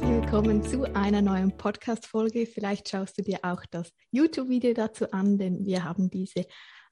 [0.00, 2.46] herzlich willkommen zu einer neuen Podcast-Folge.
[2.46, 6.46] Vielleicht schaust du dir auch das YouTube-Video dazu an, denn wir haben diese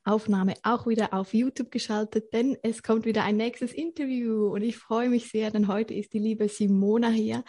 [0.05, 4.77] Aufnahme auch wieder auf YouTube geschaltet, denn es kommt wieder ein nächstes Interview und ich
[4.77, 7.45] freue mich sehr, denn heute ist die liebe Simona hier.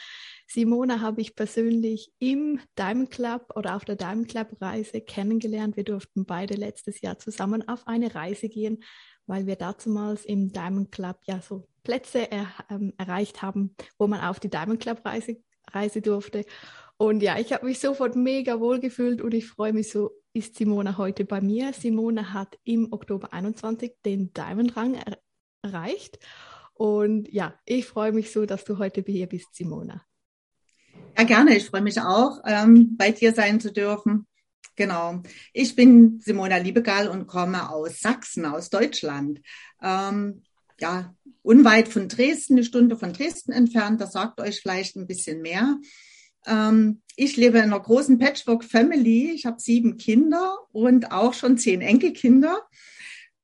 [0.47, 5.75] Simona habe ich persönlich im Diamond Club oder auf der Diamond Club Reise kennengelernt.
[5.75, 8.81] Wir durften beide letztes Jahr zusammen auf eine Reise gehen,
[9.25, 14.21] weil wir damals im Diamond Club ja so Plätze er, ähm, erreicht haben, wo man
[14.21, 15.37] auf die Diamond Club Reise,
[15.73, 16.45] Reise durfte.
[16.97, 20.55] Und ja, ich habe mich sofort mega wohl gefühlt und ich freue mich so, ist
[20.55, 21.73] Simona heute bei mir.
[21.73, 25.17] Simona hat im Oktober 21 den Diamond-Rang er
[25.61, 26.19] erreicht.
[26.73, 30.03] Und ja, ich freue mich so, dass du heute hier bist, Simona.
[31.17, 31.55] Ja, gerne.
[31.55, 34.27] Ich freue mich auch, ähm, bei dir sein zu dürfen.
[34.75, 35.21] Genau.
[35.51, 39.41] Ich bin Simona Liebegal und komme aus Sachsen, aus Deutschland.
[39.81, 40.43] Ähm,
[40.79, 44.01] ja, unweit von Dresden, eine Stunde von Dresden entfernt.
[44.01, 45.77] Das sagt euch vielleicht ein bisschen mehr.
[46.45, 49.31] Ähm, ich lebe in einer großen Patchwork-Family.
[49.31, 52.61] Ich habe sieben Kinder und auch schon zehn Enkelkinder.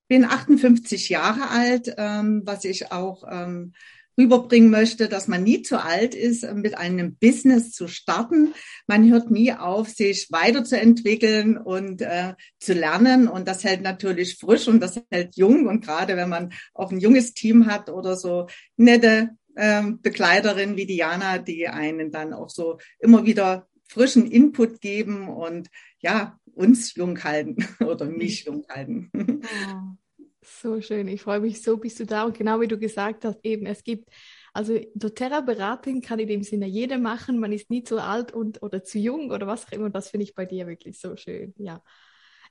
[0.08, 3.74] Bin 58 Jahre alt, ähm, was ich auch ähm,
[4.18, 8.54] rüberbringen möchte, dass man nie zu alt ist, mit einem Business zu starten.
[8.88, 13.28] Man hört nie auf, sich weiterzuentwickeln und äh, zu lernen.
[13.28, 15.68] Und das hält natürlich frisch und das hält jung.
[15.68, 20.86] Und gerade wenn man auch ein junges Team hat oder so nette ähm, Begleiterin wie
[20.86, 27.24] Diana, die einen dann auch so immer wieder frischen Input geben und ja, uns jung
[27.24, 29.12] halten oder mich jung halten.
[29.14, 30.05] Oh.
[30.48, 31.08] So schön.
[31.08, 32.24] Ich freue mich so, bist du da.
[32.24, 34.10] Und genau wie du gesagt hast, eben, es gibt,
[34.54, 37.40] also doTERRA-Beratung kann in dem Sinne jeder machen.
[37.40, 39.86] Man ist nie zu alt und oder zu jung oder was auch immer.
[39.86, 41.54] Und das finde ich bei dir wirklich so schön.
[41.58, 41.82] Ja.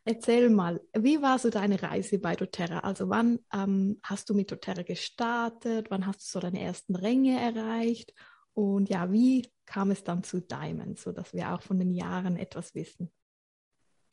[0.05, 2.81] Erzähl mal, wie war so deine Reise bei doTERRA?
[2.81, 5.91] Also wann ähm, hast du mit doTERRA gestartet?
[5.91, 8.13] Wann hast du so deine ersten Ränge erreicht?
[8.55, 12.36] Und ja, wie kam es dann zu Diamond, so dass wir auch von den Jahren
[12.36, 13.11] etwas wissen?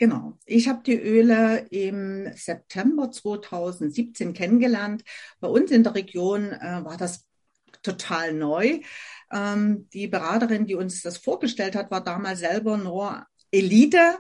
[0.02, 0.36] Genau.
[0.48, 5.04] Ich habe die Öle im September 2017 kennengelernt.
[5.40, 7.28] Bei uns in der Region äh, war das
[7.84, 8.80] total neu.
[9.32, 14.18] Ähm, die Beraterin, die uns das vorgestellt hat, war damals selber nur Elite,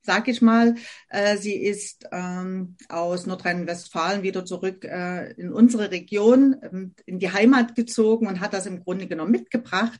[0.00, 0.76] sag ich mal.
[1.08, 7.32] Äh, sie ist ähm, aus Nordrhein-Westfalen wieder zurück äh, in unsere Region, ähm, in die
[7.32, 9.98] Heimat gezogen und hat das im Grunde genommen mitgebracht.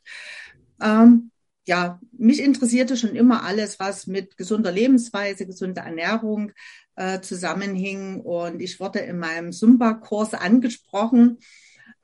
[0.81, 1.33] Ähm,
[1.67, 6.53] ja, mich interessierte schon immer alles, was mit gesunder Lebensweise, gesunder Ernährung
[6.95, 8.21] äh, zusammenhing.
[8.21, 11.39] Und ich wurde in meinem Zumba-Kurs angesprochen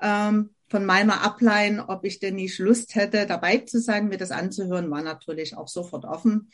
[0.00, 4.32] ähm, von meiner Upline, ob ich denn nicht Lust hätte, dabei zu sein, mir das
[4.32, 6.50] anzuhören, war natürlich auch sofort offen.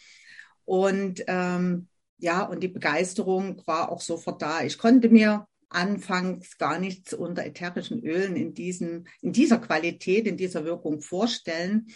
[0.66, 1.88] Und ähm,
[2.18, 4.62] ja, und die Begeisterung war auch sofort da.
[4.64, 10.36] Ich konnte mir anfangs gar nichts unter ätherischen Ölen in, diesem, in dieser Qualität, in
[10.36, 11.86] dieser Wirkung vorstellen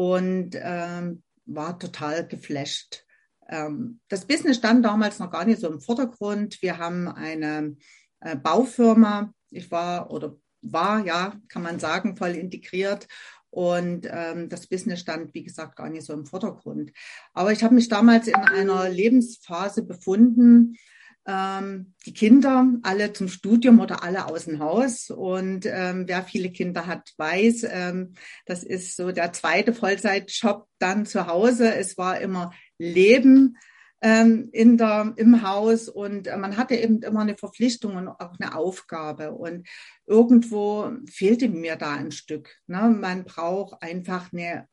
[0.00, 3.04] und ähm, war total geflasht.
[3.50, 6.62] Ähm, das Business stand damals noch gar nicht so im Vordergrund.
[6.62, 7.76] Wir haben eine
[8.20, 9.34] äh, Baufirma.
[9.50, 13.08] Ich war oder war, ja, kann man sagen, voll integriert.
[13.50, 16.92] Und ähm, das Business stand, wie gesagt, gar nicht so im Vordergrund.
[17.34, 20.78] Aber ich habe mich damals in einer Lebensphase befunden,
[21.26, 25.10] ähm, die Kinder alle zum Studium oder alle aus dem Haus.
[25.10, 28.14] Und ähm, wer viele Kinder hat, weiß, ähm,
[28.46, 31.74] das ist so der zweite Vollzeitjob dann zu Hause.
[31.74, 33.56] Es war immer Leben
[34.02, 38.38] ähm, in der, im Haus und äh, man hatte eben immer eine Verpflichtung und auch
[38.38, 39.32] eine Aufgabe.
[39.32, 39.68] Und
[40.06, 42.56] irgendwo fehlte mir da ein Stück.
[42.66, 42.88] Ne?
[42.98, 44.66] Man braucht einfach eine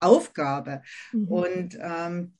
[0.00, 0.82] Aufgabe.
[1.12, 1.28] Mhm.
[1.28, 2.34] Und ähm,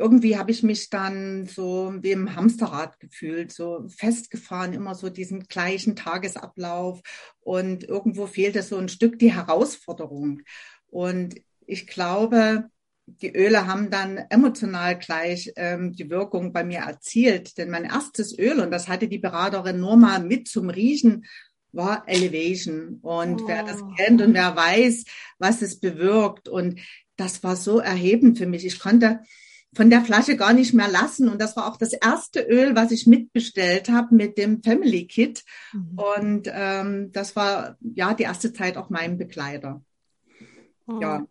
[0.00, 5.44] irgendwie habe ich mich dann so wie im Hamsterrad gefühlt, so festgefahren, immer so diesen
[5.44, 7.02] gleichen Tagesablauf
[7.40, 10.40] und irgendwo fehlte so ein Stück die Herausforderung.
[10.86, 11.34] Und
[11.66, 12.70] ich glaube,
[13.06, 17.58] die Öle haben dann emotional gleich ähm, die Wirkung bei mir erzielt.
[17.58, 21.26] Denn mein erstes Öl, und das hatte die Beraterin nur mal mit zum Riechen,
[21.72, 23.00] war Elevation.
[23.02, 23.48] Und oh.
[23.48, 23.92] wer das oh.
[23.96, 25.04] kennt und wer weiß,
[25.38, 26.48] was es bewirkt.
[26.48, 26.80] Und
[27.16, 28.64] das war so erhebend für mich.
[28.64, 29.20] Ich konnte
[29.74, 31.28] von der Flasche gar nicht mehr lassen.
[31.28, 35.44] Und das war auch das erste Öl, was ich mitbestellt habe mit dem Family Kit.
[35.72, 35.98] Mhm.
[35.98, 39.82] Und ähm, das war ja die erste Zeit auch mein Begleiter.
[40.86, 40.98] Oh.
[41.00, 41.26] Ja.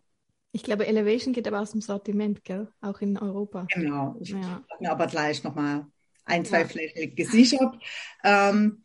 [0.52, 2.68] Ich glaube, Elevation geht aber aus dem Sortiment, gell?
[2.80, 3.66] Auch in Europa.
[3.72, 4.16] Genau.
[4.20, 4.42] Ich ja.
[4.42, 5.86] habe mir aber gleich nochmal
[6.24, 6.66] ein, zwei ja.
[6.66, 7.76] Flächen gesichert.
[8.24, 8.82] Ähm,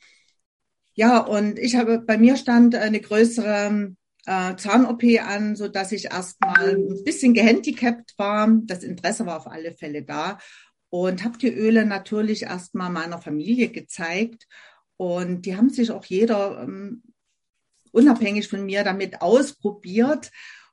[0.94, 6.06] ja, und ich habe, bei mir stand eine größere äh, Zahn-OP an, so dass ich
[6.06, 8.50] erstmal ein bisschen gehandicapt war.
[8.63, 10.38] Das Interesse war auf alle Fälle da
[10.89, 14.48] und habe die Öle natürlich erstmal meiner Familie gezeigt
[14.98, 17.04] und die haben sich auch jeder ähm,
[17.92, 20.31] unabhängig von mir damit ausprobiert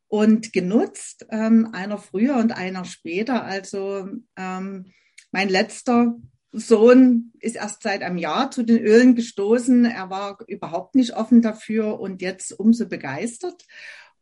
[0.09, 3.45] und genutzt, ähm, einer früher und einer später.
[3.45, 4.93] Also ähm,
[5.31, 6.15] mein letzter
[6.53, 9.87] Sohn ist erst seit einem Jahr zu den Ölen gestoßen.
[9.87, 13.65] Er war überhaupt nicht offen dafür und jetzt umso begeistert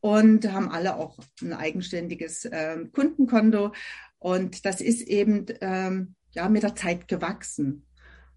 [0.00, 3.72] und haben alle auch ein eigenständiges äh, Kundenkonto.
[4.18, 7.86] Und das ist eben ähm, ja mit der Zeit gewachsen.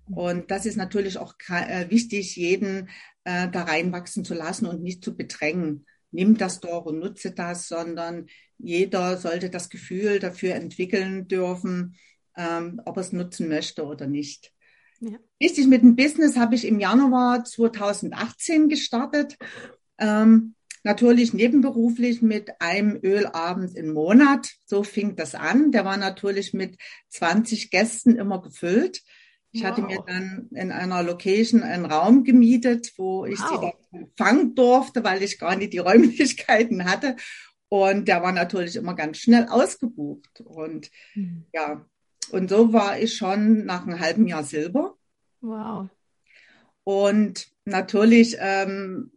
[0.10, 2.90] Und das ist natürlich auch äh, wichtig, jeden
[3.24, 5.86] äh, da reinwachsen zu lassen und nicht zu bedrängen.
[6.12, 11.96] Nimm das doch und nutze das, sondern jeder sollte das Gefühl dafür entwickeln dürfen,
[12.38, 14.54] ähm, ob er es nutzen möchte oder nicht.
[15.00, 15.18] Ja.
[15.42, 19.38] Richtig mit dem Business habe ich im Januar 2018 gestartet.
[19.98, 24.50] Ähm, natürlich nebenberuflich mit einem Ölabend im Monat.
[24.66, 25.72] So fing das an.
[25.72, 26.78] Der war natürlich mit
[27.10, 29.02] 20 Gästen immer gefüllt.
[29.52, 29.70] Ich wow.
[29.70, 33.74] hatte mir dann in einer Location einen Raum gemietet, wo ich wow.
[33.92, 37.16] sie empfangen durfte, weil ich gar nicht die Räumlichkeiten hatte.
[37.70, 40.42] Und der war natürlich immer ganz schnell ausgebucht.
[40.42, 41.46] Und mhm.
[41.54, 41.86] ja,
[42.32, 44.96] und so war ich schon nach einem halben Jahr Silber.
[45.42, 45.90] Wow.
[46.84, 49.12] Und natürlich ähm,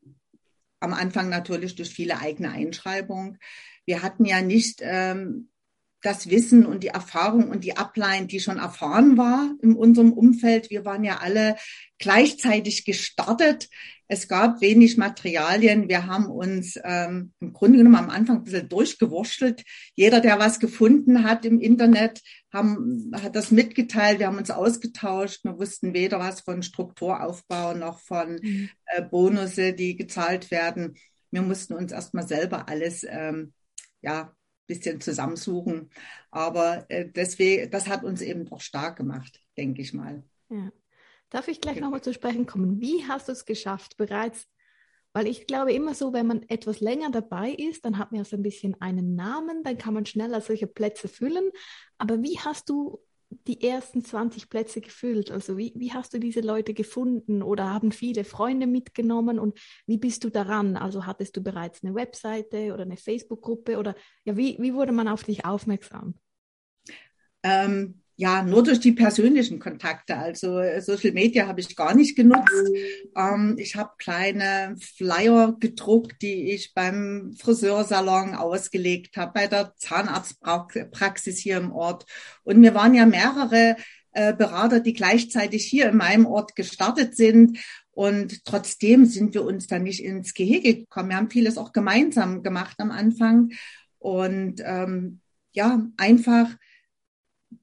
[0.80, 3.38] am Anfang natürlich durch viele eigene Einschreibungen.
[3.84, 5.48] Wir hatten ja nicht ähm,
[6.02, 10.70] das Wissen und die Erfahrung und die Ablein, die schon erfahren war in unserem Umfeld.
[10.70, 11.56] Wir waren ja alle
[11.98, 13.68] gleichzeitig gestartet.
[14.08, 15.88] Es gab wenig Materialien.
[15.88, 19.64] Wir haben uns ähm, im Grunde genommen am Anfang ein bisschen durchgewurschtelt.
[19.96, 22.20] Jeder, der was gefunden hat im Internet,
[22.52, 24.20] haben, hat das mitgeteilt.
[24.20, 25.44] Wir haben uns ausgetauscht.
[25.44, 28.70] Wir wussten weder was von Strukturaufbau noch von mhm.
[28.86, 30.94] äh, Bonusse, die gezahlt werden.
[31.32, 33.52] Wir mussten uns erstmal selber alles ähm,
[34.02, 34.32] ja,
[34.66, 35.90] bisschen zusammensuchen.
[36.30, 40.22] Aber äh, deswegen, das hat uns eben doch stark gemacht, denke ich mal.
[40.48, 40.70] Ja.
[41.30, 42.80] Darf ich gleich nochmal zu sprechen kommen?
[42.80, 44.46] Wie hast du es geschafft, bereits,
[45.12, 48.24] weil ich glaube immer so, wenn man etwas länger dabei ist, dann hat man ja
[48.24, 51.50] so ein bisschen einen Namen, dann kann man schneller solche Plätze füllen.
[51.98, 53.00] Aber wie hast du
[53.30, 55.30] die ersten 20 Plätze gefüllt?
[55.30, 59.98] Also wie, wie hast du diese Leute gefunden oder haben viele Freunde mitgenommen und wie
[59.98, 60.76] bist du daran?
[60.76, 63.94] Also hattest du bereits eine Webseite oder eine Facebook-Gruppe oder
[64.24, 66.14] ja, wie, wie wurde man auf dich aufmerksam?
[67.42, 70.16] Ähm, ja, nur durch die persönlichen Kontakte.
[70.16, 72.70] Also äh, Social Media habe ich gar nicht genutzt.
[73.14, 81.38] Ähm, ich habe kleine Flyer gedruckt, die ich beim Friseursalon ausgelegt habe, bei der Zahnarztpraxis
[81.38, 82.06] hier im Ort.
[82.42, 83.76] Und mir waren ja mehrere
[84.12, 87.58] äh, Berater, die gleichzeitig hier in meinem Ort gestartet sind.
[87.90, 91.10] Und trotzdem sind wir uns dann nicht ins Gehege gekommen.
[91.10, 93.50] Wir haben vieles auch gemeinsam gemacht am Anfang.
[93.98, 95.20] Und ähm,
[95.52, 96.48] ja, einfach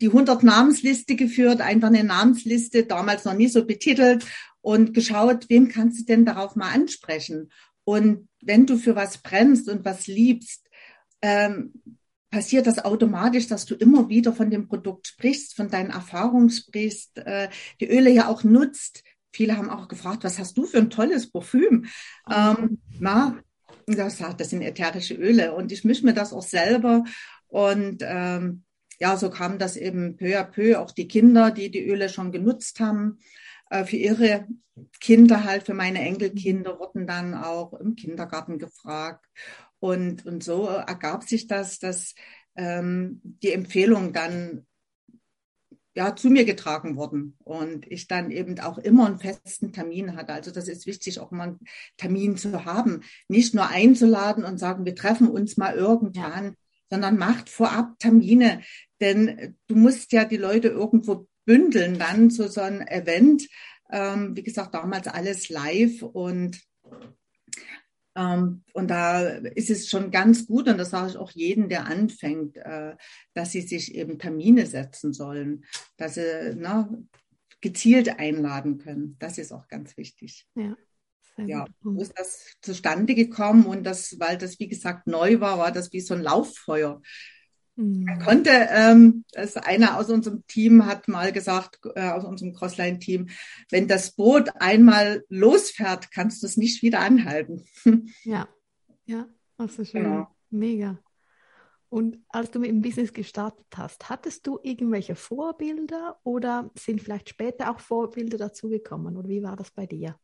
[0.03, 4.25] die 100 Namensliste geführt, einfach eine Namensliste, damals noch nie so betitelt
[4.59, 7.49] und geschaut, wem kannst du denn darauf mal ansprechen?
[7.85, 10.67] Und wenn du für was brennst und was liebst,
[11.21, 11.71] ähm,
[12.29, 17.19] passiert das automatisch, dass du immer wieder von dem Produkt sprichst, von deinen Erfahrungen sprichst,
[17.19, 17.47] äh,
[17.79, 19.03] die Öle ja auch nutzt.
[19.31, 21.85] Viele haben auch gefragt, was hast du für ein tolles Parfüm?
[22.29, 23.39] Ähm, na,
[23.87, 27.05] das, das sind ätherische Öle und ich mische mir das auch selber
[27.47, 28.65] und ähm,
[28.99, 30.79] ja, so kam das eben peu à peu.
[30.79, 33.19] Auch die Kinder, die die Öle schon genutzt haben,
[33.69, 34.47] äh, für ihre
[34.99, 39.25] Kinder halt, für meine Enkelkinder, wurden dann auch im Kindergarten gefragt.
[39.79, 42.15] Und, und so ergab sich das, dass
[42.55, 44.65] ähm, die Empfehlungen dann
[45.95, 50.33] ja, zu mir getragen wurden und ich dann eben auch immer einen festen Termin hatte.
[50.33, 51.59] Also das ist wichtig, auch mal einen
[51.97, 56.55] Termin zu haben, nicht nur einzuladen und sagen, wir treffen uns mal irgendwann,
[56.93, 58.61] sondern macht vorab Termine.
[59.01, 63.49] Denn du musst ja die Leute irgendwo bündeln dann zu so einem Event.
[63.91, 66.61] Ähm, wie gesagt, damals alles live und
[68.15, 71.87] ähm, und da ist es schon ganz gut, und das sage ich auch jedem, der
[71.87, 72.95] anfängt, äh,
[73.33, 75.65] dass sie sich eben Termine setzen sollen,
[75.97, 77.07] dass sie na, ne,
[77.59, 79.15] gezielt einladen können.
[79.17, 80.45] Das ist auch ganz wichtig.
[80.53, 80.77] Ja
[81.37, 85.71] ja, so ist das zustande gekommen und das, weil das wie gesagt neu war, war
[85.71, 87.01] das wie so ein Lauffeuer.
[87.75, 88.03] Mhm.
[88.03, 93.29] Man konnte, ähm, das einer aus unserem Team hat mal gesagt, äh, aus unserem Crossline-Team,
[93.71, 97.65] wenn das Boot einmal losfährt, kannst du es nicht wieder anhalten.
[98.23, 98.47] ja,
[99.05, 100.03] ja, also schön.
[100.03, 100.27] Genau.
[100.49, 100.99] Mega.
[101.89, 107.29] Und als du mit dem Business gestartet hast, hattest du irgendwelche Vorbilder oder sind vielleicht
[107.29, 109.15] später auch Vorbilder dazugekommen?
[109.15, 110.17] Oder wie war das bei dir?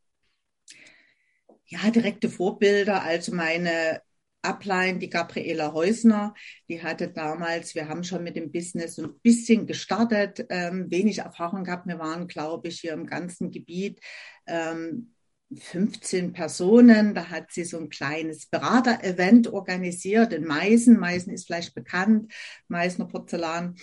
[1.70, 3.02] Ja, direkte Vorbilder.
[3.02, 4.02] Also meine
[4.42, 6.34] Upline, die Gabriela Häusner,
[6.68, 11.64] die hatte damals, wir haben schon mit dem Business ein bisschen gestartet, ähm, wenig Erfahrung
[11.64, 11.86] gehabt.
[11.86, 14.00] Wir waren, glaube ich, hier im ganzen Gebiet
[14.46, 15.14] ähm,
[15.54, 17.14] 15 Personen.
[17.14, 20.98] Da hat sie so ein kleines Berater-Event organisiert in Meißen.
[20.98, 22.32] Meißen ist vielleicht bekannt,
[22.68, 23.76] Meißner Porzellan.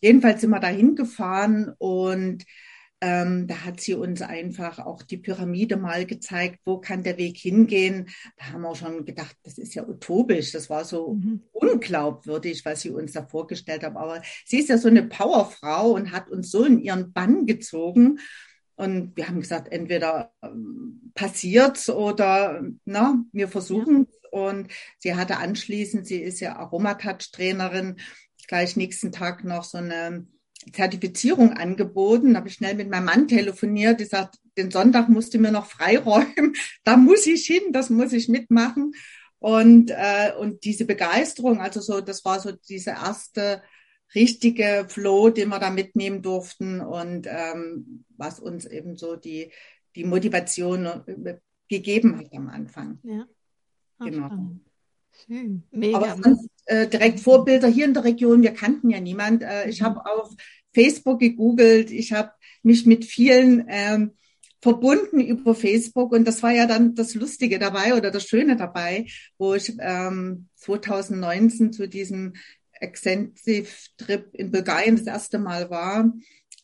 [0.00, 2.44] Jedenfalls sind wir da hingefahren und
[3.00, 7.36] ähm, da hat sie uns einfach auch die Pyramide mal gezeigt, wo kann der Weg
[7.36, 8.08] hingehen.
[8.36, 10.52] Da haben wir schon gedacht, das ist ja utopisch.
[10.52, 11.42] Das war so mhm.
[11.52, 13.96] unglaubwürdig, was sie uns da vorgestellt hat.
[13.96, 18.18] Aber sie ist ja so eine Powerfrau und hat uns so in ihren Bann gezogen.
[18.74, 24.18] Und wir haben gesagt, entweder ähm, passiert's oder na, wir versuchen ja.
[24.30, 27.96] Und sie hatte anschließend, sie ist ja Aromatouch-Trainerin,
[28.46, 30.26] gleich nächsten Tag noch so eine
[30.72, 32.32] Zertifizierung angeboten.
[32.32, 34.00] Da habe ich schnell mit meinem Mann telefoniert.
[34.00, 36.54] Ich sagte, den Sonntag musste mir noch freiräumen.
[36.84, 38.92] Da muss ich hin, das muss ich mitmachen.
[39.38, 43.62] Und, äh, und diese Begeisterung, also so, das war so diese erste
[44.14, 49.52] richtige Flow, den wir da mitnehmen durften und ähm, was uns eben so die,
[49.94, 51.04] die Motivation
[51.68, 52.98] gegeben hat am Anfang.
[53.02, 53.26] Ja.
[54.00, 54.58] Genau.
[55.26, 55.62] Schön.
[55.70, 55.98] Mega.
[55.98, 59.42] Aber sonst, äh, direkt Vorbilder hier in der Region, wir kannten ja niemand.
[59.42, 59.86] Äh, ich mhm.
[59.86, 60.34] habe auf
[60.72, 62.30] Facebook gegoogelt, ich habe
[62.62, 64.12] mich mit vielen ähm,
[64.60, 69.06] verbunden über Facebook und das war ja dann das Lustige dabei oder das Schöne dabei,
[69.38, 72.34] wo ich ähm, 2019 zu diesem
[72.72, 76.12] Extensive Trip in Bulgarien das erste Mal war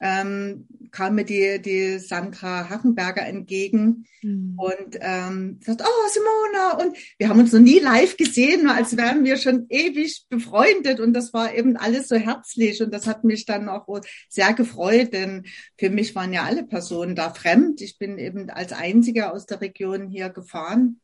[0.04, 4.54] ähm, kam mir die, die Sandra Hackenberger entgegen mhm.
[4.58, 9.24] und ähm, sagt, oh Simona, und wir haben uns noch nie live gesehen, als wären
[9.24, 13.46] wir schon ewig befreundet und das war eben alles so herzlich und das hat mich
[13.46, 13.88] dann auch
[14.28, 15.46] sehr gefreut, denn
[15.78, 17.80] für mich waren ja alle Personen da fremd.
[17.80, 21.00] Ich bin eben als Einzige aus der Region hier gefahren,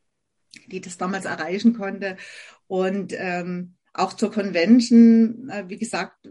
[0.67, 2.17] die das damals erreichen konnte
[2.67, 6.29] und ähm, auch zur Convention, äh, wie gesagt,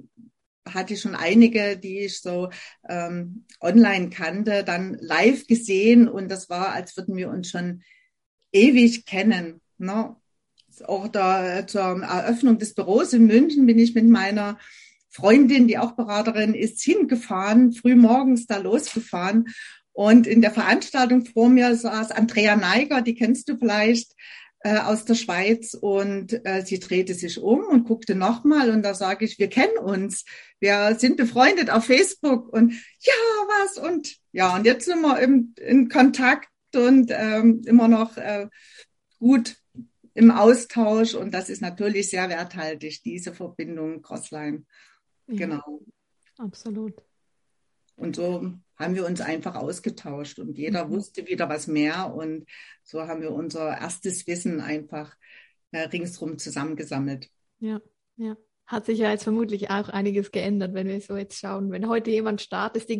[0.74, 2.50] hatte schon einige, die ich so
[2.88, 7.82] ähm, online kannte, dann live gesehen und das war, als würden wir uns schon
[8.52, 9.60] ewig kennen.
[9.78, 10.16] Ne?
[10.86, 14.58] Auch da zur Eröffnung des Büros in München bin ich mit meiner
[15.08, 19.48] Freundin, die auch Beraterin ist, hingefahren, früh morgens da losgefahren.
[19.92, 24.14] Und in der Veranstaltung vor mir saß Andrea Neiger, die kennst du vielleicht,
[24.62, 28.94] äh, aus der Schweiz und äh, sie drehte sich um und guckte nochmal und da
[28.94, 30.24] sage ich, wir kennen uns,
[30.58, 33.14] wir sind befreundet auf Facebook und ja,
[33.48, 38.48] was und ja, und jetzt sind wir im, in Kontakt und ähm, immer noch äh,
[39.18, 39.56] gut
[40.14, 44.64] im Austausch und das ist natürlich sehr werthaltig, diese Verbindung Crossline.
[45.26, 45.80] Ja, genau.
[46.36, 47.02] Absolut.
[47.96, 50.92] Und so haben wir uns einfach ausgetauscht und jeder mhm.
[50.92, 52.46] wusste wieder was mehr und
[52.82, 55.14] so haben wir unser erstes Wissen einfach
[55.70, 57.28] äh, ringsrum zusammengesammelt.
[57.60, 57.80] Ja,
[58.16, 58.36] ja.
[58.66, 61.72] Hat sich ja jetzt vermutlich auch einiges geändert, wenn wir so jetzt schauen.
[61.72, 62.90] Wenn heute jemand startet, ist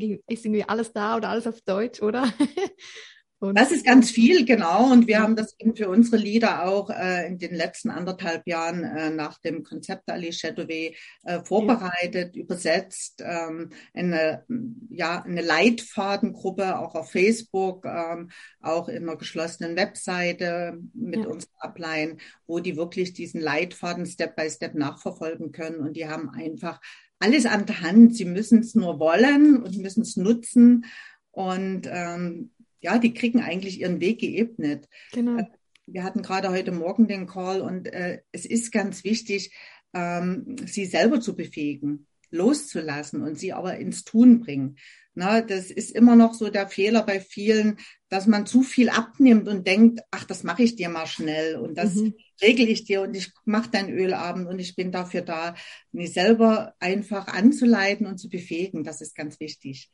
[0.44, 2.32] irgendwie alles da oder alles auf Deutsch, oder?
[3.42, 4.92] Und das ist ganz viel, genau.
[4.92, 8.84] Und wir haben das eben für unsere Lieder auch äh, in den letzten anderthalb Jahren
[8.84, 10.94] äh, nach dem Konzept Ali Chedouet
[11.24, 12.42] äh, vorbereitet, ja.
[12.42, 14.44] übersetzt, ähm, eine,
[14.90, 18.30] ja, eine Leitfadengruppe auch auf Facebook, ähm,
[18.60, 21.26] auch in einer geschlossenen Webseite mit ja.
[21.26, 25.80] unserer Ablein, wo die wirklich diesen Leitfaden Step by Step nachverfolgen können.
[25.80, 26.78] Und die haben einfach
[27.18, 28.16] alles an der Hand.
[28.16, 30.84] Sie müssen es nur wollen und müssen es nutzen.
[31.30, 34.88] Und ähm, ja, die kriegen eigentlich ihren Weg geebnet.
[35.12, 35.38] Genau.
[35.38, 35.44] Äh,
[35.86, 39.52] wir hatten gerade heute Morgen den Call und äh, es ist ganz wichtig,
[39.92, 44.76] ähm, sie selber zu befähigen, loszulassen und sie aber ins Tun bringen.
[45.14, 49.48] Na, das ist immer noch so der Fehler bei vielen, dass man zu viel abnimmt
[49.48, 52.14] und denkt, ach, das mache ich dir mal schnell und das mhm.
[52.40, 55.56] regle ich dir und ich mache deinen Ölabend und ich bin dafür da,
[55.90, 58.84] mich selber einfach anzuleiten und zu befähigen.
[58.84, 59.90] Das ist ganz wichtig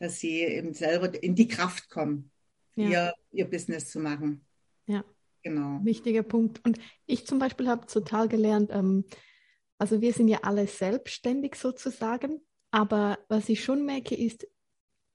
[0.00, 2.32] dass sie eben selber in die Kraft kommen,
[2.74, 2.88] ja.
[2.88, 4.44] ihr, ihr Business zu machen.
[4.86, 5.04] Ja.
[5.42, 5.80] Genau.
[5.84, 6.60] Wichtiger Punkt.
[6.66, 9.04] Und ich zum Beispiel habe total gelernt, ähm,
[9.78, 12.40] also wir sind ja alle selbstständig sozusagen,
[12.70, 14.46] aber was ich schon merke ist,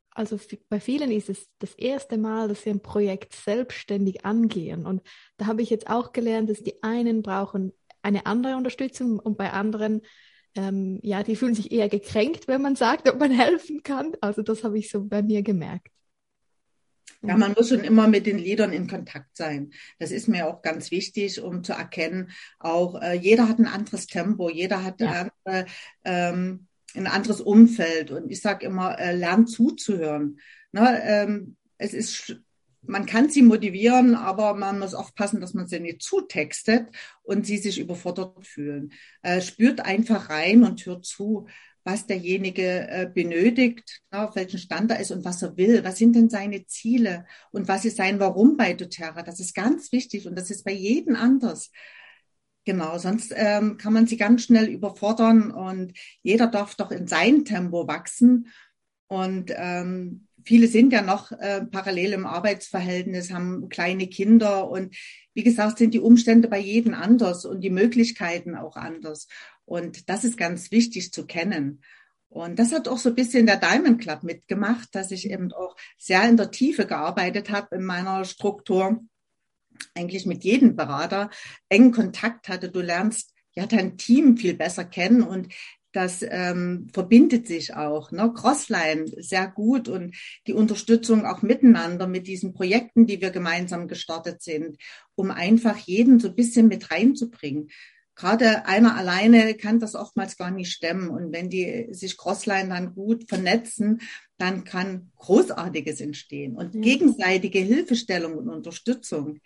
[0.09, 0.39] also
[0.69, 4.85] bei vielen ist es das erste Mal, dass sie ein Projekt selbstständig angehen.
[4.85, 5.01] Und
[5.37, 9.51] da habe ich jetzt auch gelernt, dass die einen brauchen eine andere Unterstützung und bei
[9.51, 10.01] anderen
[10.55, 14.13] ähm, ja, die fühlen sich eher gekränkt, wenn man sagt, ob man helfen kann.
[14.21, 15.89] Also das habe ich so bei mir gemerkt.
[17.21, 19.71] Ja, man muss schon immer mit den Liedern in Kontakt sein.
[19.99, 24.05] Das ist mir auch ganz wichtig, um zu erkennen, auch äh, jeder hat ein anderes
[24.05, 25.29] Tempo, jeder hat ja.
[25.45, 25.65] andere,
[26.03, 28.11] ähm, ein anderes Umfeld.
[28.11, 30.39] Und ich sage immer, äh, lernt zuzuhören.
[30.71, 32.39] Ne, ähm, es ist
[32.87, 36.87] man kann sie motivieren, aber man muss aufpassen, dass man sie nicht zutextet
[37.23, 38.91] und sie sich überfordert fühlen.
[39.21, 41.47] Äh, spürt einfach rein und hört zu.
[41.85, 45.83] was derjenige äh, benötigt, na, auf welchen Stand er ist und was er will.
[45.83, 49.21] Was sind denn seine Ziele und was ist sein Warum bei doTERRA?
[49.21, 51.71] Das ist ganz wichtig und das ist bei jedem anders.
[52.65, 57.45] Genau, sonst ähm, kann man sie ganz schnell überfordern und jeder darf doch in sein
[57.45, 58.47] Tempo wachsen.
[59.07, 64.95] Und ähm, viele sind ja noch äh, parallel im Arbeitsverhältnis, haben kleine Kinder und
[65.33, 69.27] wie gesagt, sind die Umstände bei jedem anders und die Möglichkeiten auch anders.
[69.65, 71.81] Und das ist ganz wichtig zu kennen.
[72.29, 75.75] Und das hat auch so ein bisschen der Diamond Club mitgemacht, dass ich eben auch
[75.97, 79.03] sehr in der Tiefe gearbeitet habe in meiner Struktur
[79.93, 81.29] eigentlich mit jedem Berater
[81.69, 82.69] engen Kontakt hatte.
[82.69, 85.53] Du lernst ja dein Team viel besser kennen und
[85.95, 88.11] das ähm, verbindet sich auch.
[88.11, 88.31] Ne?
[88.33, 94.41] Crossline sehr gut und die Unterstützung auch miteinander mit diesen Projekten, die wir gemeinsam gestartet
[94.41, 94.77] sind,
[95.15, 97.69] um einfach jeden so ein bisschen mit reinzubringen.
[98.15, 101.09] Gerade einer alleine kann das oftmals gar nicht stemmen.
[101.09, 104.01] Und wenn die sich Crossline dann gut vernetzen,
[104.37, 106.81] dann kann Großartiges entstehen und ja.
[106.81, 109.39] gegenseitige Hilfestellung und Unterstützung.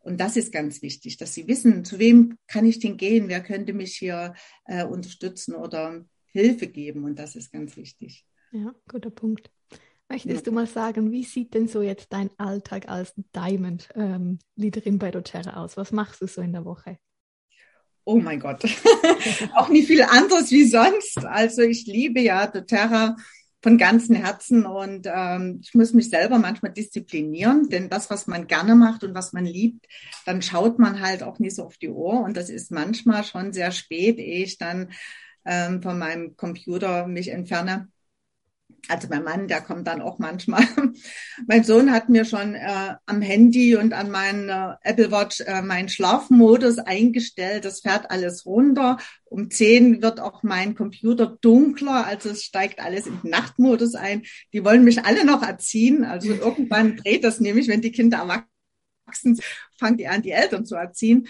[0.00, 3.42] Und das ist ganz wichtig, dass Sie wissen, zu wem kann ich denn gehen, wer
[3.42, 4.34] könnte mich hier
[4.66, 7.04] äh, unterstützen oder Hilfe geben.
[7.04, 8.26] Und das ist ganz wichtig.
[8.52, 9.50] Ja, guter Punkt.
[10.08, 10.50] Möchtest ja.
[10.50, 15.62] du mal sagen, wie sieht denn so jetzt dein Alltag als Diamond-Leaderin ähm, bei doTERRA
[15.62, 15.76] aus?
[15.76, 16.98] Was machst du so in der Woche?
[18.04, 18.64] Oh mein Gott,
[19.54, 21.24] auch nicht viel anderes wie sonst.
[21.24, 23.14] Also ich liebe ja doTERRA
[23.62, 28.46] von ganzem Herzen und ähm, ich muss mich selber manchmal disziplinieren, denn das, was man
[28.46, 29.86] gerne macht und was man liebt,
[30.24, 33.52] dann schaut man halt auch nicht so auf die Uhr und das ist manchmal schon
[33.52, 34.90] sehr spät, ehe ich dann
[35.44, 37.88] ähm, von meinem Computer mich entferne
[38.88, 40.64] also mein Mann, der kommt dann auch manchmal.
[41.46, 45.62] mein Sohn hat mir schon äh, am Handy und an meinen äh, Apple Watch äh,
[45.62, 47.64] meinen Schlafmodus eingestellt.
[47.64, 48.98] Das fährt alles runter.
[49.24, 54.22] Um zehn wird auch mein Computer dunkler, also es steigt alles in den Nachtmodus ein.
[54.52, 56.04] Die wollen mich alle noch erziehen.
[56.04, 59.44] Also irgendwann dreht das nämlich, wenn die Kinder erwachsen sind,
[59.78, 61.28] fangen die an, die Eltern zu erziehen.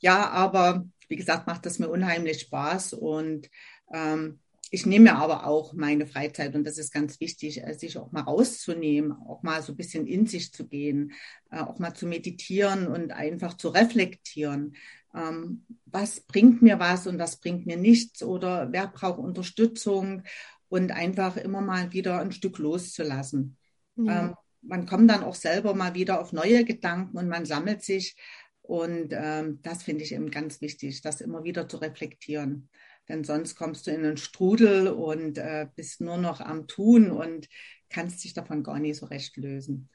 [0.00, 3.48] Ja, aber wie gesagt, macht das mir unheimlich Spaß und
[3.92, 8.12] ähm, ich nehme aber auch meine Freizeit und das ist ganz wichtig, äh, sich auch
[8.12, 11.12] mal rauszunehmen, auch mal so ein bisschen in sich zu gehen,
[11.50, 14.76] äh, auch mal zu meditieren und einfach zu reflektieren.
[15.14, 20.22] Ähm, was bringt mir was und was bringt mir nichts oder wer braucht Unterstützung
[20.68, 23.56] und einfach immer mal wieder ein Stück loszulassen.
[23.96, 24.26] Ja.
[24.26, 28.16] Ähm, man kommt dann auch selber mal wieder auf neue Gedanken und man sammelt sich
[28.60, 32.68] und ähm, das finde ich eben ganz wichtig, das immer wieder zu reflektieren
[33.08, 37.48] denn sonst kommst du in einen Strudel und äh, bist nur noch am Tun und
[37.88, 39.88] kannst dich davon gar nicht so recht lösen.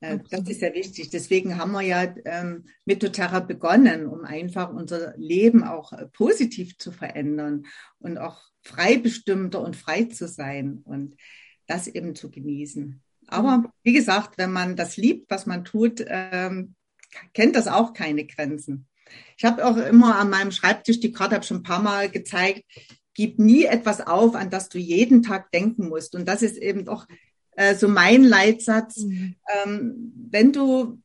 [0.00, 1.10] Äh, das ist sehr wichtig.
[1.10, 6.78] Deswegen haben wir ja ähm, mit doTERRA begonnen, um einfach unser Leben auch äh, positiv
[6.78, 7.66] zu verändern
[7.98, 11.16] und auch freibestimmter und frei zu sein und
[11.66, 13.02] das eben zu genießen.
[13.28, 16.74] Aber wie gesagt, wenn man das liebt, was man tut, ähm,
[17.34, 18.87] kennt das auch keine Grenzen.
[19.36, 22.64] Ich habe auch immer an meinem Schreibtisch die Karte, habe schon ein paar Mal gezeigt,
[23.14, 26.14] gib nie etwas auf, an das du jeden Tag denken musst.
[26.14, 27.06] Und das ist eben doch
[27.56, 28.98] äh, so mein Leitsatz.
[28.98, 29.34] Mhm.
[29.64, 31.02] Ähm, wenn du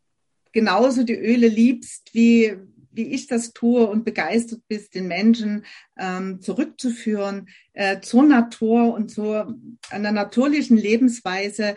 [0.52, 2.56] genauso die Öle liebst, wie,
[2.92, 5.66] wie ich das tue und begeistert bist, den Menschen
[5.98, 9.58] ähm, zurückzuführen äh, zur Natur und zu
[9.90, 11.76] einer natürlichen Lebensweise,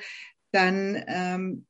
[0.52, 1.66] dann ähm,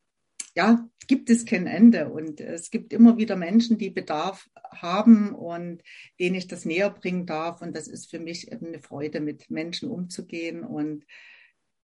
[0.57, 2.09] ja, gibt es kein Ende.
[2.09, 5.83] Und es gibt immer wieder Menschen, die Bedarf haben und
[6.19, 7.61] denen ich das näher bringen darf.
[7.61, 11.05] Und das ist für mich eben eine Freude, mit Menschen umzugehen und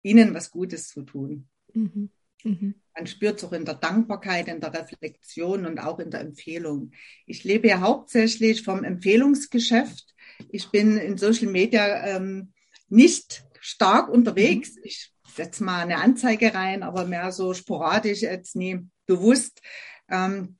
[0.03, 1.47] ihnen was Gutes zu tun.
[1.73, 2.09] Mhm.
[2.43, 2.75] Mhm.
[2.95, 6.91] Man spürt es auch in der Dankbarkeit, in der Reflexion und auch in der Empfehlung.
[7.25, 10.13] Ich lebe ja hauptsächlich vom Empfehlungsgeschäft.
[10.49, 12.53] Ich bin in Social Media ähm,
[12.89, 14.75] nicht stark unterwegs.
[14.75, 14.81] Mhm.
[14.83, 19.61] Ich setze mal eine Anzeige rein, aber mehr so sporadisch, jetzt nie bewusst,
[20.09, 20.57] ähm,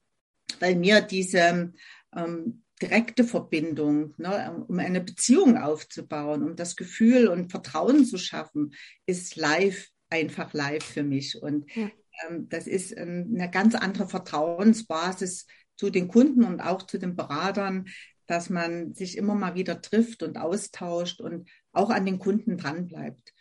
[0.60, 1.74] weil mir diese
[2.16, 8.74] ähm, direkte Verbindung, ne, um eine Beziehung aufzubauen, um das Gefühl und Vertrauen zu schaffen,
[9.06, 11.42] ist live, einfach live für mich.
[11.42, 11.90] Und ja.
[12.28, 17.16] ähm, das ist ähm, eine ganz andere Vertrauensbasis zu den Kunden und auch zu den
[17.16, 17.88] Beratern,
[18.28, 23.34] dass man sich immer mal wieder trifft und austauscht und auch an den Kunden dranbleibt.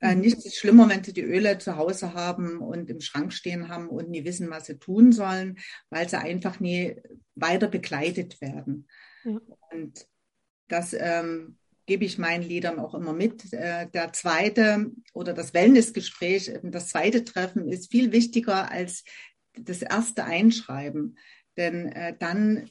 [0.00, 0.22] Äh, mhm.
[0.22, 3.88] nichts ist schlimmer, wenn sie die Öle zu Hause haben und im Schrank stehen haben
[3.88, 5.58] und nie wissen, was sie tun sollen,
[5.90, 6.96] weil sie einfach nie
[7.34, 8.88] weiter begleitet werden.
[9.24, 9.40] Ja.
[9.70, 10.06] Und
[10.68, 13.52] das ähm, gebe ich meinen Liedern auch immer mit.
[13.52, 19.04] Äh, der zweite oder das Wellnessgespräch, das zweite Treffen ist viel wichtiger als
[19.52, 21.18] das erste Einschreiben.
[21.56, 22.70] Denn äh, dann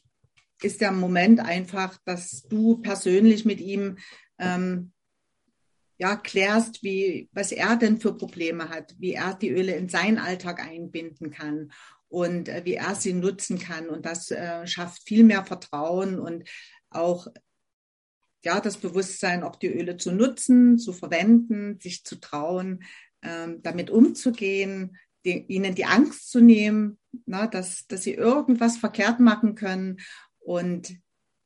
[0.62, 3.98] ist der Moment einfach, dass du persönlich mit ihm
[4.40, 4.94] ähm,
[6.00, 10.18] ja, klärst, wie, was er denn für Probleme hat, wie er die Öle in seinen
[10.18, 11.72] Alltag einbinden kann
[12.08, 13.90] und äh, wie er sie nutzen kann.
[13.90, 16.50] Und das äh, schafft viel mehr Vertrauen und
[16.90, 17.28] auch
[18.46, 22.84] ja, das Bewusstsein, auch die Öle zu nutzen, zu verwenden, sich zu trauen,
[23.22, 29.20] ähm, damit umzugehen, die, ihnen die Angst zu nehmen, na, dass, dass sie irgendwas verkehrt
[29.20, 29.98] machen können
[30.40, 30.98] und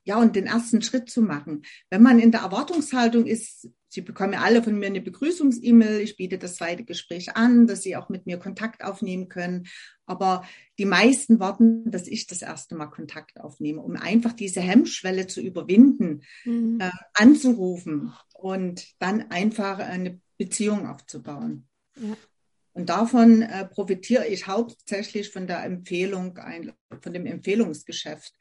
[0.03, 1.63] ja, und den ersten Schritt zu machen.
[1.89, 5.99] Wenn man in der Erwartungshaltung ist, Sie bekommen ja alle von mir eine Begrüßungs-E-Mail.
[5.99, 9.67] Ich biete das zweite Gespräch an, dass Sie auch mit mir Kontakt aufnehmen können.
[10.07, 10.43] Aber
[10.79, 15.41] die meisten warten, dass ich das erste Mal Kontakt aufnehme, um einfach diese Hemmschwelle zu
[15.41, 16.79] überwinden, mhm.
[16.81, 21.67] äh, anzurufen und dann einfach eine Beziehung aufzubauen.
[21.95, 22.17] Ja.
[22.73, 28.33] Und davon äh, profitiere ich hauptsächlich von der Empfehlung, ein, von dem Empfehlungsgeschäft.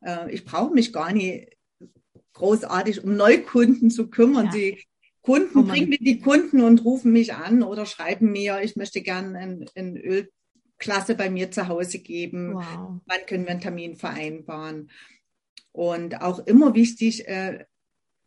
[0.00, 1.56] Äh, ich brauche mich gar nicht
[2.32, 4.46] großartig um Neukunden zu kümmern.
[4.46, 4.52] Ja.
[4.52, 4.84] Die
[5.22, 9.02] Kunden oh bringen mir die Kunden und rufen mich an oder schreiben mir, ich möchte
[9.02, 12.54] gerne ein, ein Ölklasse bei mir zu Hause geben.
[12.54, 13.00] Wow.
[13.04, 14.90] Wann können wir einen Termin vereinbaren?
[15.72, 17.64] Und auch immer wichtig, äh,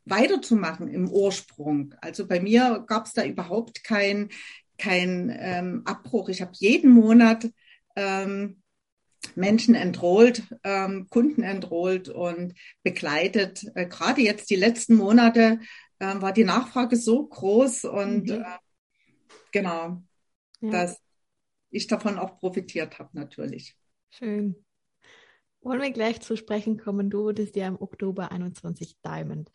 [0.05, 1.95] weiterzumachen im Ursprung.
[2.01, 4.29] Also bei mir gab es da überhaupt kein,
[4.77, 6.29] kein ähm, Abbruch.
[6.29, 7.49] Ich habe jeden Monat
[7.95, 8.62] ähm,
[9.35, 13.65] Menschen entrollt, ähm, Kunden entrollt und begleitet.
[13.75, 15.59] Äh, Gerade jetzt die letzten Monate
[15.99, 18.41] äh, war die Nachfrage so groß und mhm.
[18.41, 18.57] äh,
[19.51, 20.03] genau,
[20.61, 20.69] ja.
[20.69, 21.01] dass
[21.69, 23.75] ich davon auch profitiert habe natürlich.
[24.11, 24.55] Schön.
[25.61, 27.09] Wollen wir gleich zu sprechen kommen?
[27.09, 29.49] Du wurdest ja im Oktober 21 Diamond.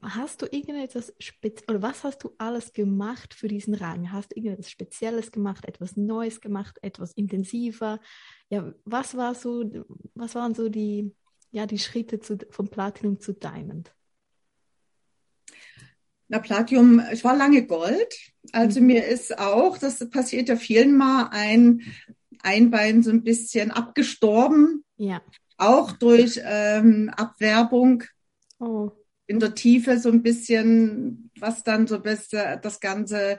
[0.00, 4.12] Hast du irgendetwas Spezielles oder was hast du alles gemacht für diesen Rang?
[4.12, 8.00] Hast du irgendetwas Spezielles gemacht, etwas Neues gemacht, etwas intensiver?
[8.48, 9.64] Ja, was war so,
[10.14, 11.12] was waren so die,
[11.50, 13.92] ja, die Schritte zu, vom Platinum zu Diamond?
[16.28, 18.14] Na, Platinum, ich war lange Gold.
[18.52, 18.86] Also mhm.
[18.86, 21.82] mir ist auch, das passiert ja vielen mal, ein,
[22.42, 24.84] ein Bein so ein bisschen abgestorben.
[24.96, 25.22] Ja.
[25.56, 28.04] Auch durch ähm, Abwerbung.
[28.60, 28.92] Oh.
[29.28, 33.38] In der Tiefe so ein bisschen, was dann so bis, das ganze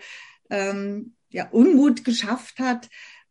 [0.50, 2.88] ähm, ja, Unmut geschafft hat.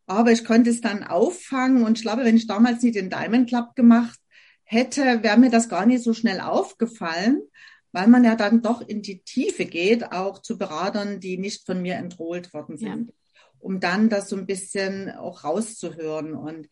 [0.07, 3.49] Aber ich konnte es dann auffangen und ich glaube, wenn ich damals nicht den Diamond
[3.49, 4.21] Club gemacht
[4.65, 7.41] hätte, wäre mir das gar nicht so schnell aufgefallen
[7.93, 11.81] weil man ja dann doch in die Tiefe geht, auch zu Beratern, die nicht von
[11.81, 13.15] mir entrollt worden sind, ja.
[13.59, 16.35] um dann das so ein bisschen auch rauszuhören.
[16.35, 16.69] Und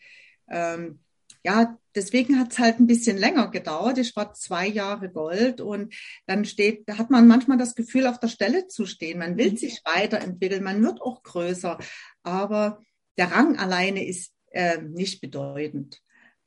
[0.48, 1.00] ähm,
[1.46, 3.98] ja, deswegen hat es halt ein bisschen länger gedauert.
[3.98, 5.94] Ich war zwei Jahre Gold und
[6.26, 9.20] dann steht, da hat man manchmal das Gefühl, auf der Stelle zu stehen.
[9.20, 9.56] Man will mhm.
[9.56, 11.78] sich weiterentwickeln, man wird auch größer,
[12.24, 12.82] aber
[13.16, 16.02] der Rang alleine ist äh, nicht bedeutend.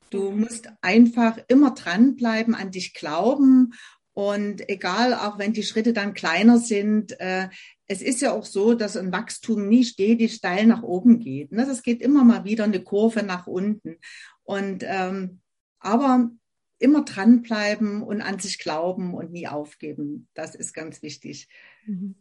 [0.10, 3.72] Du musst einfach immer dranbleiben, an dich glauben
[4.12, 7.48] und egal, auch wenn die Schritte dann kleiner sind, äh,
[7.88, 11.54] es ist ja auch so, dass ein Wachstum nie stetig steil nach oben geht.
[11.54, 11.66] Ne?
[11.66, 13.96] Das geht immer mal wieder eine Kurve nach unten.
[14.50, 15.42] Und ähm,
[15.80, 16.32] aber
[16.80, 20.28] immer dranbleiben und an sich glauben und nie aufgeben.
[20.34, 21.48] Das ist ganz wichtig.
[21.86, 22.16] Mhm.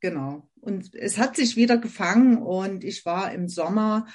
[0.00, 0.48] Genau.
[0.62, 4.06] Und es hat sich wieder gefangen und ich war im Sommer,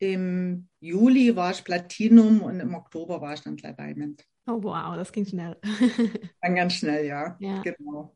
[0.00, 4.22] im Juli war ich Platinum und im Oktober war ich dann gleich Diamond.
[4.46, 5.56] Oh wow, das ging schnell.
[6.42, 7.38] Dann ganz schnell, ja.
[7.40, 7.62] ja.
[7.62, 8.14] Genau.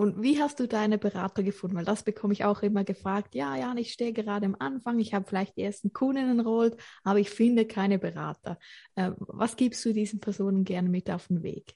[0.00, 1.76] Und wie hast du deine Berater gefunden?
[1.76, 3.34] Weil das bekomme ich auch immer gefragt.
[3.34, 7.18] Ja, ja, ich stehe gerade am Anfang, ich habe vielleicht die ersten Kunden enrollt, aber
[7.18, 8.58] ich finde keine Berater.
[8.94, 11.74] Äh, was gibst du diesen Personen gerne mit auf den Weg?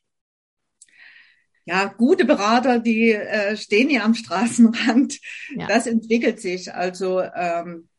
[1.67, 5.19] Ja, gute Berater, die äh, stehen ja am Straßenrand.
[5.55, 5.67] Ja.
[5.67, 6.73] Das entwickelt sich.
[6.73, 7.91] Also ähm,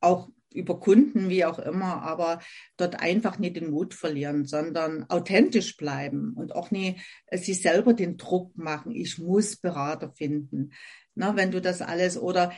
[0.00, 2.40] auch über Kunden, wie auch immer, aber
[2.76, 7.92] dort einfach nicht den Mut verlieren, sondern authentisch bleiben und auch nie äh, sich selber
[7.92, 10.72] den Druck machen, ich muss Berater finden.
[11.14, 12.52] Na, wenn du das alles oder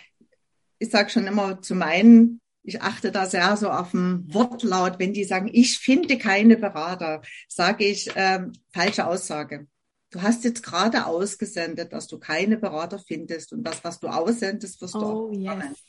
[0.79, 5.13] ich sage schon immer zu meinen, ich achte da sehr so auf den Wortlaut, wenn
[5.13, 9.67] die sagen, ich finde keine Berater, sage ich ähm, falsche Aussage.
[10.11, 14.81] Du hast jetzt gerade ausgesendet, dass du keine Berater findest und das, was du aussendest,
[14.81, 15.85] wirst oh, du auch yes.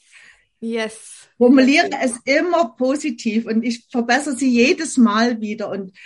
[0.59, 1.29] Yes.
[1.37, 5.97] Formuliere es immer positiv und ich verbessere sie jedes Mal wieder und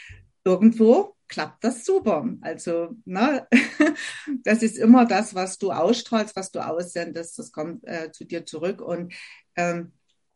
[0.44, 2.30] irgendwo klappt das super.
[2.42, 3.48] Also, ne,
[4.44, 8.46] das ist immer das, was du ausstrahlst, was du aussendest, das kommt äh, zu dir
[8.46, 9.14] zurück und
[9.56, 9.94] ähm,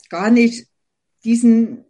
[0.10, 0.68] gar nicht
[1.24, 1.86] diesen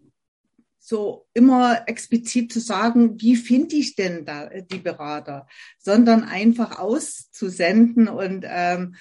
[0.80, 5.46] so immer explizit zu sagen, wie finde ich denn da die Berater,
[5.78, 8.96] sondern einfach auszusenden und ähm,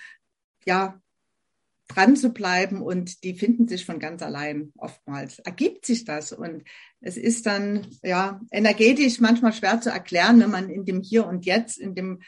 [0.64, 1.00] ja,
[1.88, 5.38] dran zu bleiben und die finden sich von ganz allein oftmals.
[5.40, 6.64] Ergibt sich das und
[7.00, 11.46] es ist dann ja energetisch manchmal schwer zu erklären, wenn man in dem Hier und
[11.46, 12.22] Jetzt, in dem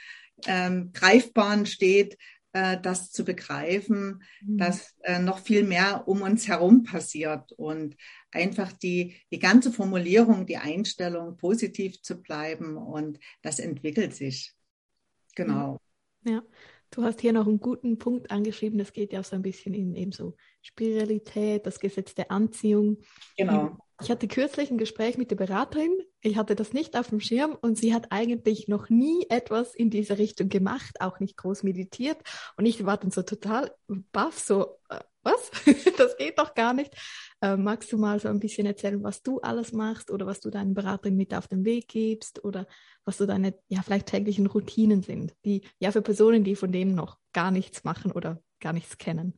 [0.47, 2.17] ähm, Greifbaren steht,
[2.53, 4.59] äh, das zu begreifen, mhm.
[4.59, 7.97] dass äh, noch viel mehr um uns herum passiert und
[8.31, 14.55] einfach die, die ganze Formulierung, die Einstellung, positiv zu bleiben und das entwickelt sich.
[15.35, 15.79] Genau.
[16.25, 16.43] Ja.
[16.91, 19.75] Du hast hier noch einen guten Punkt angeschrieben, das geht ja auch so ein bisschen
[19.75, 22.99] in eben so Spiritualität, das Gesetz der Anziehung.
[23.37, 23.77] Genau.
[24.01, 25.91] Ich hatte kürzlich ein Gespräch mit der Beraterin.
[26.21, 29.91] Ich hatte das nicht auf dem Schirm und sie hat eigentlich noch nie etwas in
[29.91, 32.19] diese Richtung gemacht, auch nicht groß meditiert.
[32.57, 35.51] Und ich war dann so total baff, so, äh, was?
[35.99, 36.95] das geht doch gar nicht.
[37.41, 40.51] Äh, magst du mal so ein bisschen erzählen, was du alles machst oder was du
[40.51, 42.67] deinen Beraterin mit auf den Weg gibst oder
[43.05, 46.95] was so deine, ja, vielleicht täglichen Routinen sind, die, ja, für Personen, die von dem
[46.95, 49.35] noch gar nichts machen oder gar nichts kennen?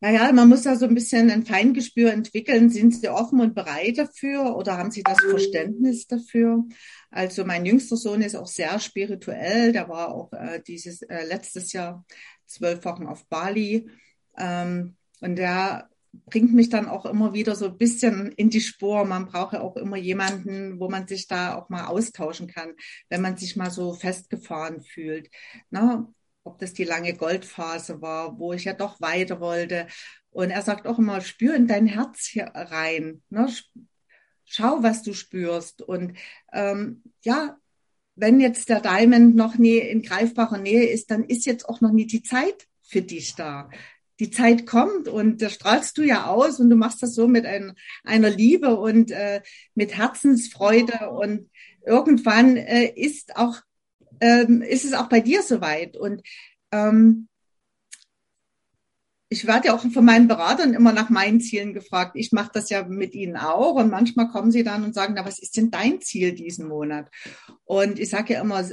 [0.00, 2.70] Naja, man muss da so ein bisschen ein Feingespür entwickeln.
[2.70, 6.64] Sind Sie offen und bereit dafür oder haben Sie das Verständnis dafür?
[7.12, 9.70] Also mein jüngster Sohn ist auch sehr spirituell.
[9.70, 12.04] Der war auch äh, dieses äh, letztes Jahr
[12.46, 13.88] zwölf Wochen auf Bali.
[14.36, 15.88] Ähm, und der
[16.26, 19.04] bringt mich dann auch immer wieder so ein bisschen in die Spur.
[19.04, 22.74] Man braucht ja auch immer jemanden, wo man sich da auch mal austauschen kann,
[23.08, 25.30] wenn man sich mal so festgefahren fühlt.
[25.70, 26.12] Na,
[26.44, 29.86] ob das die lange Goldphase war, wo ich ja doch weiter wollte.
[30.30, 33.22] Und er sagt auch immer, spür in dein Herz hier rein.
[33.30, 33.48] Ne?
[34.44, 35.82] Schau, was du spürst.
[35.82, 36.18] Und
[36.52, 37.56] ähm, ja,
[38.16, 41.92] wenn jetzt der Diamond noch nie in greifbarer Nähe ist, dann ist jetzt auch noch
[41.92, 43.70] nie die Zeit für dich da.
[44.22, 47.44] Die Zeit kommt und da strahlst du ja aus und du machst das so mit
[47.44, 49.42] ein, einer Liebe und äh,
[49.74, 51.50] mit Herzensfreude und
[51.84, 53.56] irgendwann äh, ist auch
[54.20, 55.96] ähm, ist es auch bei dir soweit.
[55.96, 56.22] Und
[56.70, 57.26] ähm,
[59.28, 62.12] ich werde ja auch von meinen Beratern immer nach meinen Zielen gefragt.
[62.14, 65.26] Ich mache das ja mit ihnen auch und manchmal kommen sie dann und sagen, na,
[65.26, 67.10] was ist denn dein Ziel diesen Monat?
[67.64, 68.64] Und ich sage ja immer,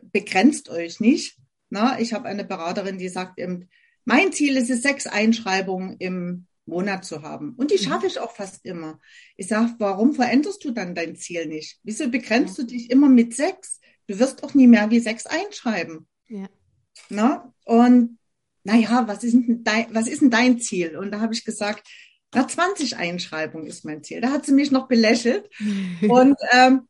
[0.00, 1.36] begrenzt euch nicht.
[1.68, 3.68] Na, ich habe eine Beraterin, die sagt eben,
[4.04, 7.54] mein Ziel ist es, sechs Einschreibungen im Monat zu haben.
[7.56, 7.88] Und die mhm.
[7.88, 8.98] schaffe ich auch fast immer.
[9.36, 11.78] Ich sage, warum veränderst du dann dein Ziel nicht?
[11.82, 13.80] Wieso begrenzt du dich immer mit sechs?
[14.06, 16.06] Du wirst auch nie mehr wie sechs einschreiben.
[16.28, 16.48] Ja.
[17.08, 17.52] Na?
[17.64, 18.18] Und
[18.62, 20.96] naja, was ist, denn dein, was ist denn dein Ziel?
[20.96, 21.86] Und da habe ich gesagt,
[22.34, 24.20] na, 20 Einschreibungen ist mein Ziel.
[24.20, 25.48] Da hat sie mich noch belächelt.
[26.08, 26.88] und ähm,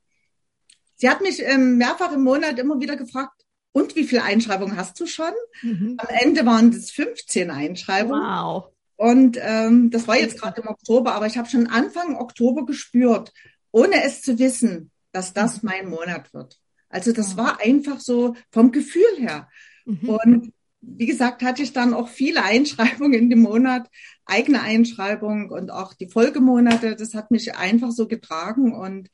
[0.96, 3.43] sie hat mich ähm, mehrfach im Monat immer wieder gefragt,
[3.74, 5.32] und wie viele Einschreibungen hast du schon?
[5.62, 5.96] Mhm.
[5.98, 8.22] Am Ende waren es 15 Einschreibungen.
[8.22, 8.68] Wow.
[8.94, 13.32] Und ähm, das war jetzt gerade im Oktober, aber ich habe schon Anfang Oktober gespürt,
[13.72, 15.68] ohne es zu wissen, dass das mhm.
[15.68, 16.60] mein Monat wird.
[16.88, 19.48] Also das war einfach so vom Gefühl her.
[19.84, 20.08] Mhm.
[20.08, 23.90] Und wie gesagt, hatte ich dann auch viele Einschreibungen in dem Monat,
[24.24, 26.94] eigene Einschreibung und auch die Folgemonate.
[26.94, 29.10] Das hat mich einfach so getragen und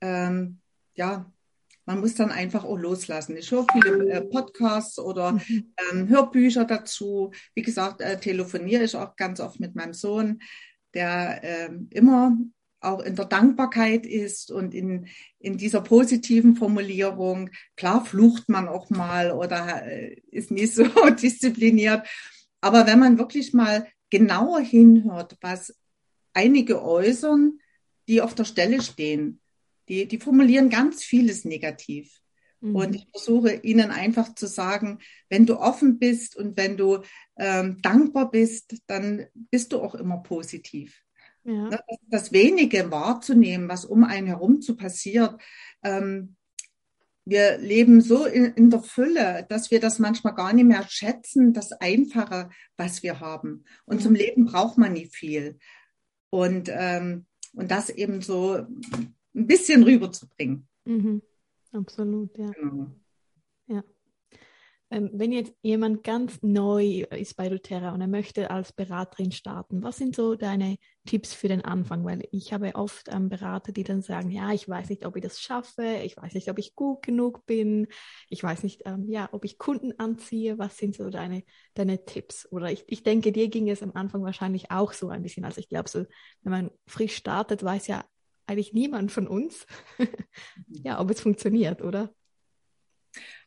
[0.00, 0.60] ähm,
[0.94, 1.32] ja,
[1.86, 3.36] man muss dann einfach auch loslassen.
[3.36, 5.74] Ich höre viele äh, Podcasts oder mhm.
[5.92, 7.32] ähm, Hörbücher dazu.
[7.54, 10.40] Wie gesagt, äh, telefoniere ich auch ganz oft mit meinem Sohn,
[10.94, 12.36] der äh, immer
[12.80, 17.50] auch in der Dankbarkeit ist und in, in dieser positiven Formulierung.
[17.76, 22.06] Klar flucht man auch mal oder äh, ist nicht so diszipliniert.
[22.60, 25.74] Aber wenn man wirklich mal genauer hinhört, was
[26.32, 27.58] einige äußern,
[28.08, 29.40] die auf der Stelle stehen,
[29.88, 32.20] die, die formulieren ganz vieles negativ.
[32.60, 32.76] Mhm.
[32.76, 37.02] Und ich versuche ihnen einfach zu sagen, wenn du offen bist und wenn du
[37.36, 41.02] ähm, dankbar bist, dann bist du auch immer positiv.
[41.44, 41.68] Ja.
[41.68, 45.38] Ne, das, das, Wenige wahrzunehmen, was um einen herum zu passiert.
[45.82, 46.36] Ähm,
[47.26, 51.52] wir leben so in, in, der Fülle, dass wir das manchmal gar nicht mehr schätzen,
[51.52, 53.64] das Einfache, was wir haben.
[53.86, 55.58] Und zum Leben braucht man nie viel.
[56.30, 58.66] Und, ähm, und das eben so
[59.34, 60.68] ein bisschen rüberzubringen.
[60.84, 61.22] Mhm.
[61.72, 62.50] Absolut, ja.
[62.50, 62.90] Genau.
[63.66, 63.82] Ja.
[64.90, 69.82] Ähm, wenn jetzt jemand ganz neu ist bei doTERRA und er möchte als Beraterin starten,
[69.82, 72.04] was sind so deine Tipps für den Anfang?
[72.04, 75.22] Weil ich habe oft ähm, Berater, die dann sagen, ja, ich weiß nicht, ob ich
[75.22, 77.88] das schaffe, ich weiß nicht, ob ich gut genug bin,
[78.28, 80.58] ich weiß nicht, ähm, ja, ob ich Kunden anziehe.
[80.58, 81.42] Was sind so deine,
[81.74, 82.46] deine Tipps?
[82.52, 85.44] Oder ich, ich denke, dir ging es am Anfang wahrscheinlich auch so ein bisschen.
[85.44, 86.04] Also ich glaube, so,
[86.42, 88.04] wenn man frisch startet, weiß ja
[88.46, 89.66] eigentlich niemand von uns,
[90.68, 92.14] ja, ob es funktioniert, oder?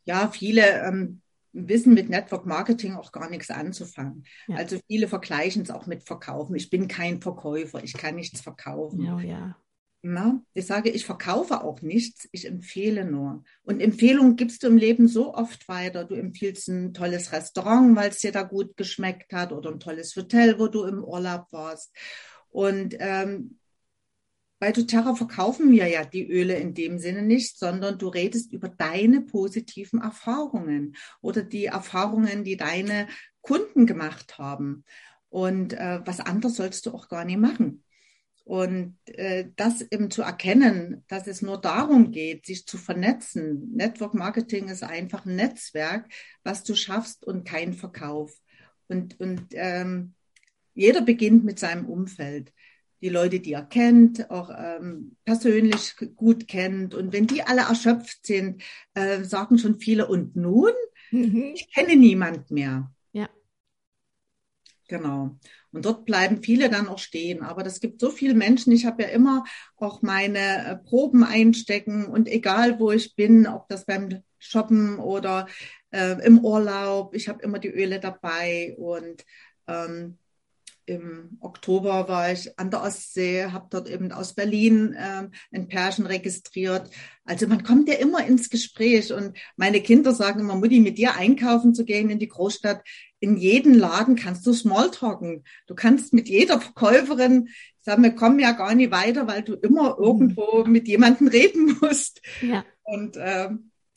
[0.06, 4.26] Ja, viele ähm, wissen mit Network Marketing auch gar nichts anzufangen.
[4.48, 4.58] Ja.
[4.58, 6.56] Also viele vergleichen es auch mit Verkaufen.
[6.56, 9.04] Ich bin kein Verkäufer, ich kann nichts verkaufen.
[9.04, 9.58] Ja, ja.
[10.04, 13.44] Na, ich sage, ich verkaufe auch nichts, ich empfehle nur.
[13.64, 16.06] Und Empfehlungen gibst du im Leben so oft weiter.
[16.06, 20.16] Du empfiehlst ein tolles Restaurant, weil es dir da gut geschmeckt hat, oder ein tolles
[20.16, 21.94] Hotel, wo du im Urlaub warst.
[22.50, 23.60] Und ähm,
[24.60, 28.70] bei doTERRA verkaufen wir ja die Öle in dem Sinne nicht, sondern du redest über
[28.70, 33.08] deine positiven Erfahrungen oder die Erfahrungen, die deine
[33.42, 34.84] Kunden gemacht haben.
[35.30, 37.84] Und äh, was anderes sollst du auch gar nicht machen.
[38.46, 43.74] Und äh, das eben zu erkennen, dass es nur darum geht, sich zu vernetzen.
[43.76, 46.08] Network Marketing ist einfach ein Netzwerk,
[46.44, 48.34] was du schaffst und kein Verkauf.
[48.88, 50.14] Und, und ähm,
[50.74, 52.54] jeder beginnt mit seinem Umfeld.
[53.02, 56.96] Die Leute, die er kennt, auch ähm, persönlich gut kennt.
[56.96, 58.64] Und wenn die alle erschöpft sind,
[58.96, 60.72] äh, sagen schon viele, und nun?
[61.12, 61.52] Mhm.
[61.54, 62.92] Ich kenne niemand mehr.
[63.14, 63.30] Ja.
[64.88, 65.38] Genau.
[65.72, 67.44] Und dort bleiben viele dann auch stehen.
[67.44, 68.72] Aber das gibt so viele Menschen.
[68.74, 69.44] Ich habe ja immer
[69.76, 75.48] auch meine äh, Proben einstecken und egal wo ich bin, ob das beim Shoppen oder
[75.92, 79.26] äh, im Urlaub, ich habe immer die Öle dabei und
[79.68, 80.18] ähm,
[80.88, 86.06] im Oktober war ich an der Ostsee, habe dort eben aus Berlin äh, ein Pärchen
[86.06, 86.90] registriert.
[87.26, 91.16] Also man kommt ja immer ins Gespräch und meine Kinder sagen immer, Mutti, mit dir
[91.16, 92.84] einkaufen zu gehen in die Großstadt,
[93.20, 95.44] in jeden Laden kannst du Smalltalken.
[95.68, 97.50] Du kannst mit jeder Verkäuferin
[97.82, 102.22] sagen, wir kommen ja gar nicht weiter, weil du immer irgendwo mit jemandem reden musst.
[102.42, 102.64] Ja.
[102.84, 103.50] Und äh,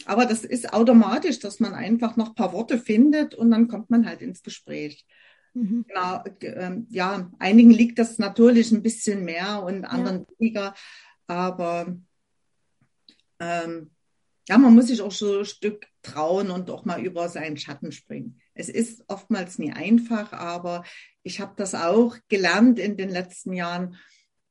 [0.06, 3.90] aber das ist automatisch, dass man einfach noch ein paar Worte findet und dann kommt
[3.90, 5.06] man halt ins Gespräch.
[5.54, 5.84] Mhm.
[5.88, 10.26] Genau, äh, ja, einigen liegt das natürlich ein bisschen mehr und anderen ja.
[10.38, 10.74] weniger,
[11.26, 11.96] aber
[13.40, 13.90] ähm,
[14.48, 17.92] ja, man muss sich auch so ein Stück trauen und auch mal über seinen Schatten
[17.92, 18.40] springen.
[18.54, 20.84] Es ist oftmals nie einfach, aber
[21.22, 23.96] ich habe das auch gelernt in den letzten Jahren,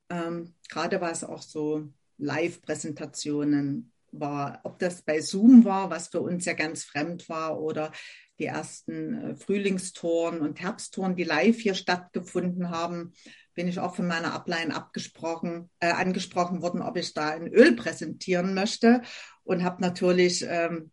[0.09, 6.45] ähm, gerade was auch so Live-Präsentationen war, ob das bei Zoom war, was für uns
[6.45, 7.91] ja ganz fremd war, oder
[8.39, 13.13] die ersten äh, Frühlingstouren und Herbsttouren, die live hier stattgefunden haben,
[13.53, 17.75] bin ich auch von meiner Ablein abgesprochen, äh, angesprochen worden, ob ich da ein Öl
[17.75, 19.01] präsentieren möchte
[19.43, 20.91] und habe natürlich ähm,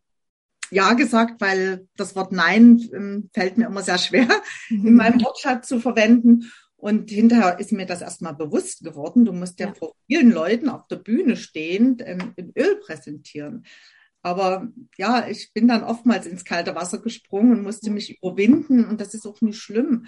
[0.70, 4.28] ja gesagt, weil das Wort Nein ähm, fällt mir immer sehr schwer
[4.68, 6.50] in meinem Wortschatz zu verwenden.
[6.78, 9.24] Und hinterher ist mir das erstmal bewusst geworden.
[9.24, 9.74] Du musst ja, ja.
[9.74, 13.64] vor vielen Leuten auf der Bühne stehend ähm, in Öl präsentieren.
[14.26, 18.84] Aber ja, ich bin dann oftmals ins kalte Wasser gesprungen und musste mich überwinden.
[18.84, 20.06] Und das ist auch nicht schlimm.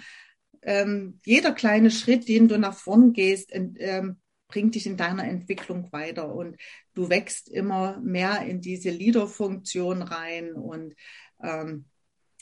[0.61, 4.17] Ähm, jeder kleine Schritt, den du nach vorn gehst, ähm,
[4.49, 6.35] bringt dich in deiner Entwicklung weiter.
[6.35, 6.57] Und
[6.95, 10.51] du wächst immer mehr in diese Leader-Funktion rein.
[10.51, 10.95] Und
[11.41, 11.85] ähm,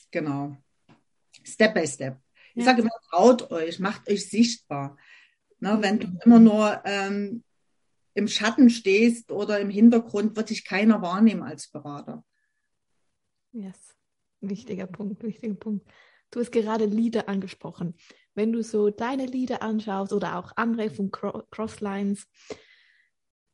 [0.09, 0.57] genau,
[1.43, 2.17] Step by Step.
[2.55, 2.71] Ich ja.
[2.71, 4.97] sage immer, traut euch, macht euch sichtbar.
[5.59, 7.43] Ne, wenn du immer nur ähm,
[8.17, 12.25] im Schatten stehst oder im Hintergrund, wird dich keiner wahrnehmen als Berater.
[13.51, 13.95] Yes,
[14.41, 15.87] wichtiger Punkt, wichtiger Punkt.
[16.31, 17.93] Du hast gerade Lieder angesprochen.
[18.33, 22.27] Wenn du so deine Lieder anschaust oder auch andere von Crosslines,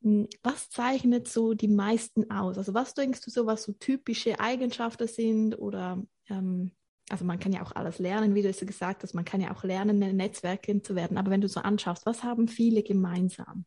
[0.02, 2.58] hm, was zeichnet so die meisten aus?
[2.58, 6.71] Also was denkst du so, was so typische Eigenschaften sind oder ähm,
[7.10, 9.54] also man kann ja auch alles lernen, wie du es gesagt hast, man kann ja
[9.54, 11.17] auch lernen, ein Netzwerkerin zu werden.
[11.17, 13.65] Aber wenn du so anschaust, was haben viele gemeinsam?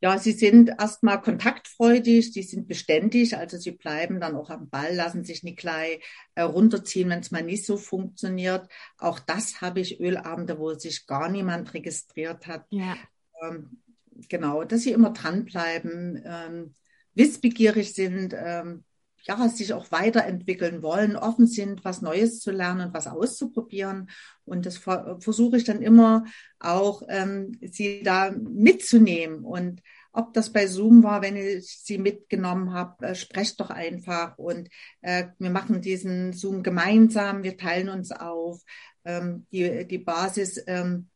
[0.00, 4.94] Ja, sie sind erstmal kontaktfreudig, die sind beständig, also sie bleiben dann auch am Ball,
[4.94, 6.04] lassen sich nicht gleich
[6.34, 8.68] äh, runterziehen, wenn es mal nicht so funktioniert.
[8.98, 12.66] Auch das habe ich Ölabende, wo sich gar niemand registriert hat.
[12.70, 12.96] Ja.
[13.42, 13.82] Ähm,
[14.28, 16.74] genau, dass sie immer dranbleiben, ähm,
[17.14, 18.84] wissbegierig sind, ähm,
[19.26, 24.10] ja, sich auch weiterentwickeln wollen, offen sind, was Neues zu lernen, was auszuprobieren.
[24.44, 26.24] Und das versuche ich dann immer
[26.60, 29.44] auch, ähm, sie da mitzunehmen.
[29.44, 34.38] Und ob das bei Zoom war, wenn ich sie mitgenommen habe, äh, sprecht doch einfach.
[34.38, 34.68] Und
[35.02, 38.62] äh, wir machen diesen Zoom gemeinsam, wir teilen uns auf.
[39.04, 40.62] Ähm, die, die Basis.
[40.66, 41.08] Ähm,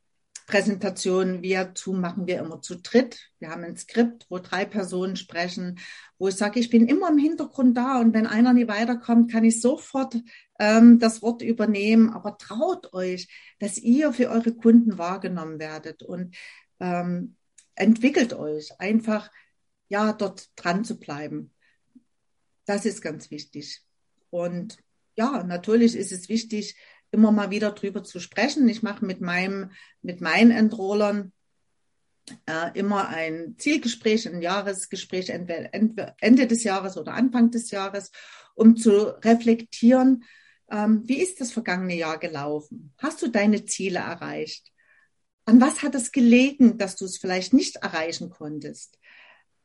[0.46, 3.30] Präsentation via Zoom machen wir immer zu dritt.
[3.38, 5.78] Wir haben ein Skript, wo drei Personen sprechen,
[6.18, 9.44] wo ich sage, ich bin immer im Hintergrund da und wenn einer nicht weiterkommt, kann
[9.44, 10.16] ich sofort
[10.58, 12.10] ähm, das Wort übernehmen.
[12.10, 16.36] Aber traut euch, dass ihr für eure Kunden wahrgenommen werdet und
[16.80, 17.36] ähm,
[17.74, 19.30] entwickelt euch einfach,
[19.88, 21.52] ja, dort dran zu bleiben.
[22.64, 23.82] Das ist ganz wichtig.
[24.30, 24.78] Und
[25.16, 26.76] ja, natürlich ist es wichtig,
[27.10, 28.68] immer mal wieder drüber zu sprechen.
[28.68, 29.70] Ich mache mit meinem,
[30.02, 31.32] mit meinen Enrollern
[32.46, 38.10] äh, immer ein Zielgespräch, ein Jahresgespräch, entweder Ende des Jahres oder Anfang des Jahres,
[38.54, 40.24] um zu reflektieren,
[40.70, 42.92] ähm, wie ist das vergangene Jahr gelaufen?
[42.98, 44.70] Hast du deine Ziele erreicht?
[45.50, 48.98] an was hat es gelegen, dass du es vielleicht nicht erreichen konntest?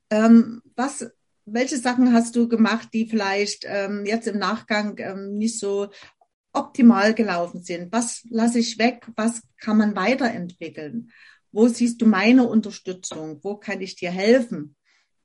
[0.10, 1.12] Ähm, was,
[1.46, 5.90] welche Sachen hast du gemacht, die vielleicht ähm, jetzt im Nachgang ähm, nicht so
[6.56, 7.92] optimal gelaufen sind?
[7.92, 9.08] Was lasse ich weg?
[9.16, 11.12] Was kann man weiterentwickeln?
[11.52, 13.40] Wo siehst du meine Unterstützung?
[13.44, 14.76] Wo kann ich dir helfen?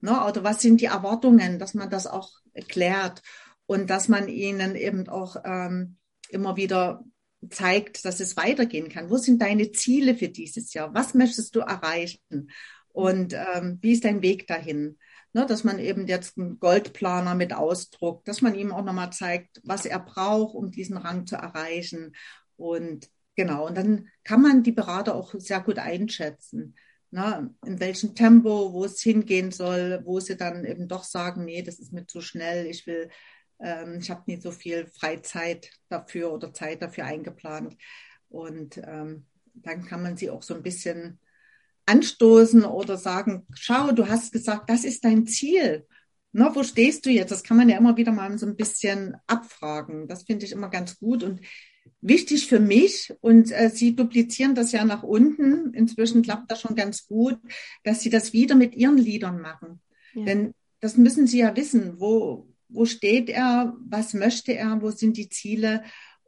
[0.00, 0.24] Ne?
[0.24, 3.22] Oder was sind die Erwartungen, dass man das auch erklärt
[3.66, 5.96] und dass man ihnen eben auch ähm,
[6.30, 7.04] immer wieder
[7.48, 9.10] zeigt, dass es weitergehen kann.
[9.10, 10.92] Wo sind deine Ziele für dieses Jahr?
[10.94, 12.50] Was möchtest du erreichen?
[12.88, 14.98] Und ähm, wie ist dein Weg dahin?
[15.32, 19.60] Ne, dass man eben jetzt einen Goldplaner mit ausdruckt, dass man ihm auch nochmal zeigt,
[19.62, 22.16] was er braucht, um diesen Rang zu erreichen.
[22.56, 26.74] Und genau, und dann kann man die Berater auch sehr gut einschätzen.
[27.12, 31.62] Ne, in welchem Tempo, wo es hingehen soll, wo sie dann eben doch sagen, nee,
[31.62, 33.08] das ist mir zu schnell, ich will
[33.60, 37.76] ähm, ich habe nicht so viel Freizeit dafür oder Zeit dafür eingeplant.
[38.28, 41.18] Und ähm, dann kann man sie auch so ein bisschen
[41.90, 45.86] anstoßen oder sagen, schau, du hast gesagt, das ist dein Ziel.
[46.32, 47.32] Na, wo stehst du jetzt?
[47.32, 50.06] Das kann man ja immer wieder mal so ein bisschen abfragen.
[50.06, 51.40] Das finde ich immer ganz gut und
[52.00, 53.12] wichtig für mich.
[53.20, 55.74] Und äh, Sie duplizieren das ja nach unten.
[55.74, 57.38] Inzwischen klappt das schon ganz gut,
[57.82, 59.80] dass Sie das wieder mit Ihren Liedern machen.
[60.14, 60.24] Ja.
[60.24, 65.16] Denn das müssen Sie ja wissen, wo, wo steht er, was möchte er, wo sind
[65.16, 65.82] die Ziele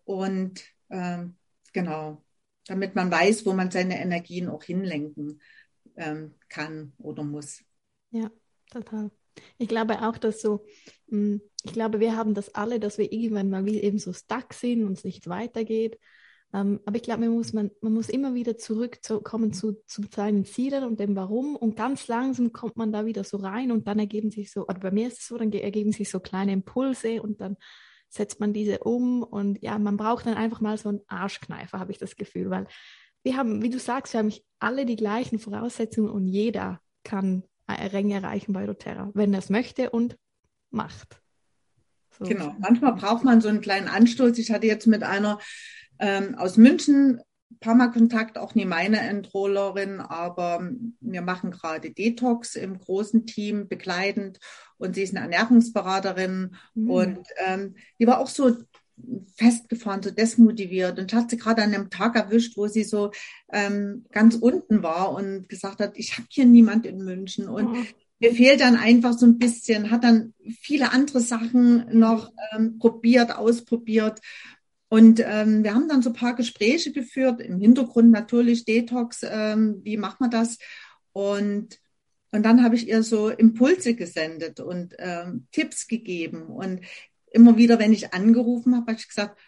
[0.04, 1.36] und ähm,
[1.72, 2.24] genau,
[2.66, 5.40] damit man weiß, wo man seine Energien auch hinlenken
[5.96, 7.62] ähm, kann oder muss.
[8.10, 8.30] Ja,
[8.70, 9.10] total.
[9.58, 10.64] Ich glaube auch, dass so,
[11.08, 14.84] hm, ich glaube, wir haben das alle, dass wir irgendwann mal eben so stuck sind
[14.84, 15.98] und es nicht weitergeht.
[16.54, 20.44] Ähm, aber ich glaube, man muss, man, man muss immer wieder zurückkommen zu, zu seinen
[20.44, 21.56] Zielen und dem Warum.
[21.56, 24.80] Und ganz langsam kommt man da wieder so rein und dann ergeben sich so, oder
[24.80, 27.56] bei mir ist es so, dann ergeben sich so kleine Impulse und dann
[28.12, 29.22] setzt man diese um.
[29.22, 32.50] Und ja, man braucht dann einfach mal so einen Arschkneifer, habe ich das Gefühl.
[32.50, 32.66] Weil
[33.22, 38.14] wir haben, wie du sagst, wir haben alle die gleichen Voraussetzungen und jeder kann Ränge
[38.14, 40.18] erreichen bei doTERRA, wenn er es möchte und
[40.70, 41.20] macht.
[42.18, 42.24] So.
[42.24, 44.36] Genau, manchmal braucht man so einen kleinen Anstoß.
[44.38, 45.38] Ich hatte jetzt mit einer
[45.98, 47.20] ähm, aus München
[47.60, 53.68] paar Mal Kontakt, auch nie meine Entrollerin, aber wir machen gerade Detox im großen Team
[53.68, 54.38] begleitend.
[54.78, 56.56] Und sie ist eine Ernährungsberaterin.
[56.74, 56.90] Mhm.
[56.90, 58.56] und ähm, die war auch so
[59.36, 60.98] festgefahren, so desmotiviert.
[60.98, 63.10] Und hat sie gerade an einem Tag erwischt, wo sie so
[63.52, 67.48] ähm, ganz unten war und gesagt hat, ich habe hier niemand in München.
[67.48, 67.84] Und oh.
[68.20, 73.36] mir fehlt dann einfach so ein bisschen, hat dann viele andere Sachen noch ähm, probiert,
[73.36, 74.20] ausprobiert
[74.92, 79.80] und ähm, wir haben dann so ein paar Gespräche geführt, im Hintergrund natürlich Detox, ähm,
[79.84, 80.58] wie macht man das?
[81.12, 81.78] Und,
[82.30, 86.42] und dann habe ich ihr so Impulse gesendet und ähm, Tipps gegeben.
[86.42, 86.82] Und
[87.30, 89.40] immer wieder, wenn ich angerufen habe, habe ich gesagt,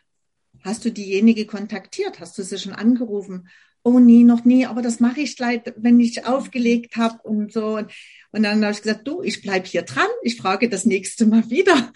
[0.62, 2.20] hast du diejenige kontaktiert?
[2.20, 3.50] Hast du sie schon angerufen?
[3.82, 7.76] Oh nee, noch nie, aber das mache ich gleich, wenn ich aufgelegt habe und so.
[7.76, 7.92] Und,
[8.30, 11.50] und dann habe ich gesagt, du, ich bleib hier dran, ich frage das nächste Mal
[11.50, 11.92] wieder.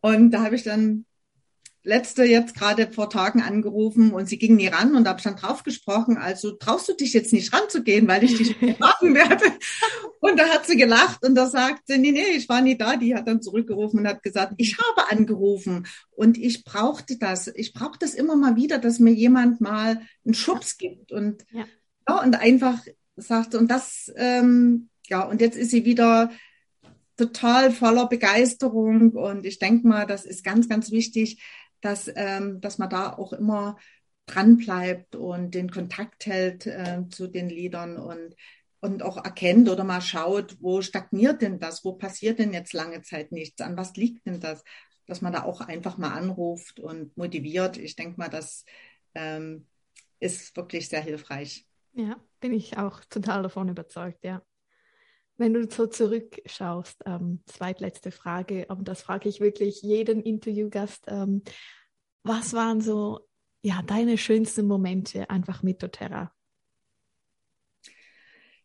[0.00, 1.04] Und da habe ich dann
[1.82, 5.62] letzte jetzt gerade vor Tagen angerufen und sie ging nie ran und habe dann drauf
[5.62, 9.44] gesprochen, also traust du dich jetzt nicht ranzugehen, weil ich dich fragen werde.
[10.20, 12.96] Und da hat sie gelacht und da sagt sie, nee, nee, ich war nie da.
[12.96, 17.48] Die hat dann zurückgerufen und hat gesagt, ich habe angerufen und ich brauchte das.
[17.48, 21.64] Ich brauche das immer mal wieder, dass mir jemand mal einen Schubs gibt und, ja.
[22.08, 22.80] ja und einfach
[23.16, 26.30] sagt, und das, ähm, ja, und jetzt ist sie wieder
[27.18, 31.42] total voller Begeisterung und ich denke mal, das ist ganz, ganz wichtig,
[31.80, 33.76] dass, ähm, dass man da auch immer
[34.26, 38.34] dran bleibt und den Kontakt hält äh, zu den Liedern und,
[38.80, 43.02] und auch erkennt oder mal schaut, wo stagniert denn das, wo passiert denn jetzt lange
[43.02, 44.62] Zeit nichts, an was liegt denn das,
[45.06, 47.78] dass man da auch einfach mal anruft und motiviert.
[47.78, 48.64] Ich denke mal, das
[49.14, 49.66] ähm,
[50.20, 51.66] ist wirklich sehr hilfreich.
[51.94, 54.42] Ja, bin ich auch total davon überzeugt, ja.
[55.38, 61.04] Wenn du so zurückschaust, ähm, zweitletzte Frage, aber das frage ich wirklich jeden Interviewgast.
[61.06, 61.42] Ähm,
[62.24, 63.20] was waren so
[63.62, 66.32] ja, deine schönsten Momente einfach mit doTERRA?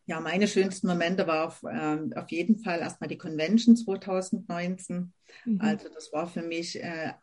[0.05, 5.13] Ja, meine schönsten Momente war auf, äh, auf jeden Fall erstmal die Convention 2019.
[5.45, 5.61] Mhm.
[5.61, 7.13] Also das war für mich äh,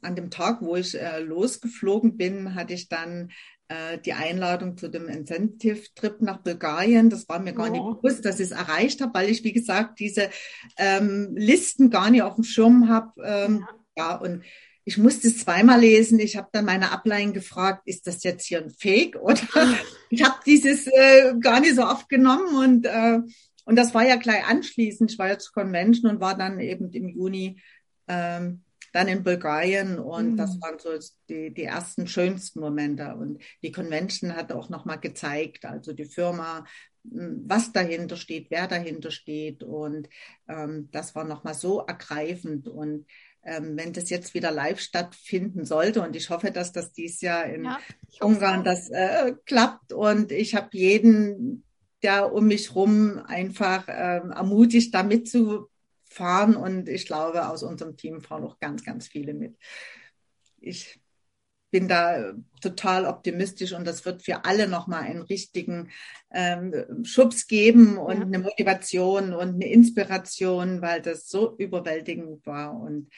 [0.00, 3.30] an dem Tag, wo ich äh, losgeflogen bin, hatte ich dann
[3.68, 7.10] äh, die Einladung zu dem Incentive-Trip nach Bulgarien.
[7.10, 7.72] Das war mir gar oh.
[7.72, 10.30] nicht bewusst, dass ich es erreicht habe, weil ich, wie gesagt, diese
[10.76, 13.12] ähm, Listen gar nicht auf dem Schirm habe.
[13.22, 13.66] Ähm,
[13.96, 14.10] ja.
[14.10, 14.42] ja, und
[14.84, 16.18] ich musste es zweimal lesen.
[16.18, 19.16] Ich habe dann meine Ableihen gefragt, ist das jetzt hier ein Fake?
[19.20, 19.40] Oder
[20.08, 23.20] ich habe dieses äh, gar nicht so oft genommen und äh,
[23.66, 25.12] und das war ja gleich anschließend.
[25.12, 27.60] Ich war ja zur Convention und war dann eben im Juni
[28.08, 28.62] ähm,
[28.92, 30.36] dann in Bulgarien und mhm.
[30.36, 30.90] das waren so
[31.28, 33.14] die, die ersten schönsten Momente.
[33.14, 36.64] Und die Convention hat auch nochmal gezeigt, also die Firma,
[37.10, 39.62] hm, was dahinter steht, wer dahinter steht.
[39.62, 40.08] Und
[40.48, 42.68] ähm, das war nochmal so ergreifend.
[42.68, 43.06] Und
[43.44, 47.44] ähm, wenn das jetzt wieder live stattfinden sollte, und ich hoffe, dass das dieses Jahr
[47.46, 47.78] in ja,
[48.20, 49.92] Ungarn das äh, klappt.
[49.92, 51.64] Und ich habe jeden,
[52.02, 55.02] der um mich rum einfach ähm, ermutigt, da
[56.18, 56.56] mitzufahren.
[56.56, 59.56] Und ich glaube, aus unserem Team fahren auch ganz, ganz viele mit.
[60.60, 61.00] Ich
[61.70, 65.90] bin da total optimistisch und das wird für alle nochmal einen richtigen
[66.32, 68.22] ähm, Schubs geben und ja.
[68.22, 73.10] eine Motivation und eine Inspiration, weil das so überwältigend war und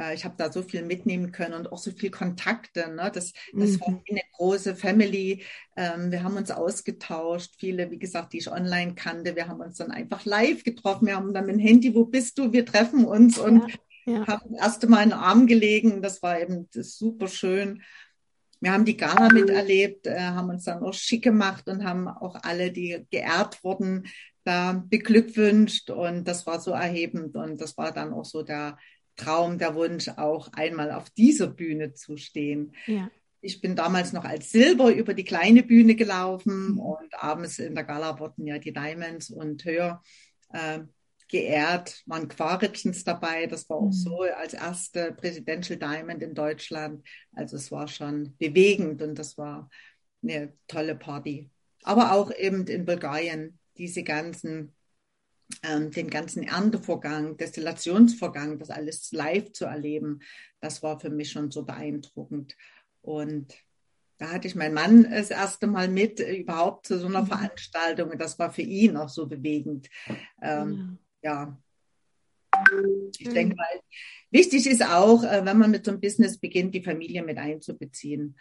[0.00, 2.88] äh, ich habe da so viel mitnehmen können und auch so viel Kontakte.
[2.94, 3.10] Ne?
[3.12, 3.80] Das, das mhm.
[3.80, 5.42] war eine große Family.
[5.76, 9.36] Ähm, wir haben uns ausgetauscht, viele, wie gesagt, die ich online kannte.
[9.36, 11.06] Wir haben uns dann einfach live getroffen.
[11.06, 12.52] Wir haben dann mit dem Handy, wo bist du?
[12.52, 13.78] Wir treffen uns und ja
[14.08, 14.26] ja.
[14.26, 16.02] haben das erste Mal in den Arm gelegen.
[16.02, 17.82] Das war eben das super schön.
[18.60, 22.36] Wir haben die Gala miterlebt, äh, haben uns dann auch schick gemacht und haben auch
[22.42, 24.06] alle, die geehrt wurden,
[24.44, 25.90] da beglückwünscht.
[25.90, 27.36] Und das war so erhebend.
[27.36, 28.76] Und das war dann auch so der
[29.18, 32.74] Traum, der Wunsch, auch einmal auf dieser Bühne zu stehen.
[32.86, 33.10] Ja.
[33.40, 36.80] Ich bin damals noch als Silber über die kleine Bühne gelaufen mhm.
[36.80, 40.02] und abends in der Gala wurden ja die Diamonds und höher
[40.52, 40.80] äh,
[41.28, 43.46] geehrt, waren Quaritschens dabei.
[43.46, 43.92] Das war auch mhm.
[43.92, 47.06] so als erste Presidential Diamond in Deutschland.
[47.32, 49.68] Also es war schon bewegend und das war
[50.22, 51.50] eine tolle Party.
[51.84, 54.74] Aber auch eben in Bulgarien diese ganzen,
[55.64, 60.20] den ganzen Erntevorgang, Destillationsvorgang, das alles live zu erleben,
[60.60, 62.54] das war für mich schon so beeindruckend.
[63.00, 63.54] Und
[64.18, 67.28] da hatte ich meinen Mann das erste Mal mit, überhaupt zu so einer mhm.
[67.28, 68.10] Veranstaltung.
[68.10, 69.88] Und das war für ihn auch so bewegend.
[70.42, 71.56] Ähm, ja,
[73.18, 73.80] ich denke mal,
[74.30, 78.36] wichtig ist auch, äh, wenn man mit so einem Business beginnt, die Familie mit einzubeziehen.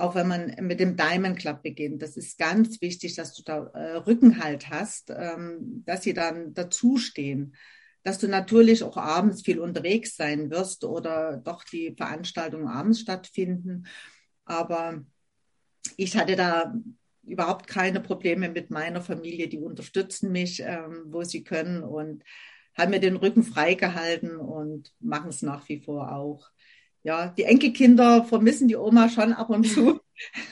[0.00, 2.02] Auch wenn man mit dem Diamond Club beginnt.
[2.02, 7.54] Das ist ganz wichtig, dass du da äh, Rückenhalt hast, ähm, dass sie dann dazustehen.
[8.02, 13.86] Dass du natürlich auch abends viel unterwegs sein wirst oder doch die Veranstaltungen abends stattfinden.
[14.46, 15.04] Aber
[15.96, 16.74] ich hatte da
[17.22, 19.48] überhaupt keine Probleme mit meiner Familie.
[19.48, 22.24] Die unterstützen mich, ähm, wo sie können und
[22.76, 26.50] haben mir den Rücken freigehalten und machen es nach wie vor auch.
[27.02, 30.00] Ja, die Enkelkinder vermissen die Oma schon ab und zu.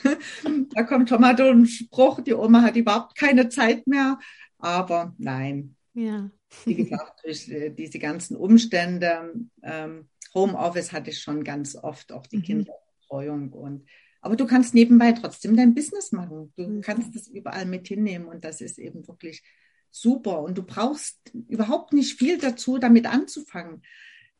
[0.73, 4.19] da kommt schon mal so ein Spruch, die Oma hat überhaupt keine Zeit mehr.
[4.57, 5.75] Aber nein.
[5.93, 6.31] Ja.
[6.65, 12.25] Wie gesagt, durch äh, diese ganzen Umstände, ähm, Homeoffice hatte ich schon ganz oft, auch
[12.25, 12.43] die mhm.
[12.43, 13.87] Kinderbetreuung und
[14.21, 16.51] aber du kannst nebenbei trotzdem dein Business machen.
[16.57, 16.81] Du mhm.
[16.81, 19.43] kannst das überall mit hinnehmen und das ist eben wirklich
[19.91, 20.41] super.
[20.41, 23.81] Und du brauchst überhaupt nicht viel dazu, damit anzufangen.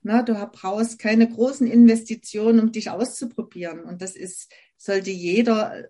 [0.02, 3.82] Na, du brauchst keine großen Investitionen, um dich auszuprobieren.
[3.82, 5.90] Und das ist, sollte jeder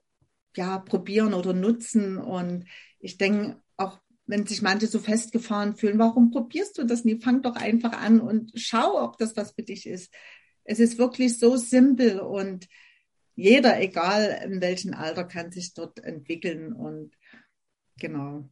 [0.56, 2.18] ja probieren oder nutzen.
[2.18, 2.66] Und
[3.00, 7.20] ich denke, auch wenn sich manche so festgefahren fühlen, warum probierst du das nie?
[7.20, 10.14] Fang doch einfach an und schau, ob das was für dich ist.
[10.64, 12.68] Es ist wirklich so simpel und
[13.36, 17.16] jeder, egal in welchem Alter, kann sich dort entwickeln und
[17.98, 18.50] genau.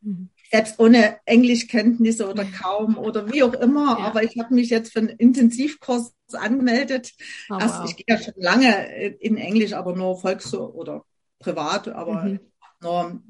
[0.00, 0.28] Mhm.
[0.50, 4.04] Selbst ohne Englischkenntnisse oder kaum oder wie auch immer, ja.
[4.06, 7.12] aber ich habe mich jetzt für einen Intensivkurs angemeldet.
[7.50, 7.90] Oh, Erst, wow.
[7.90, 11.04] Ich gehe ja schon lange in Englisch, aber nur Volks- oder
[11.38, 12.40] privat, aber mhm.
[12.80, 13.22] nur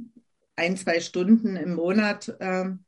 [0.57, 2.37] ein, zwei Stunden im Monat.
[2.41, 2.85] Ähm,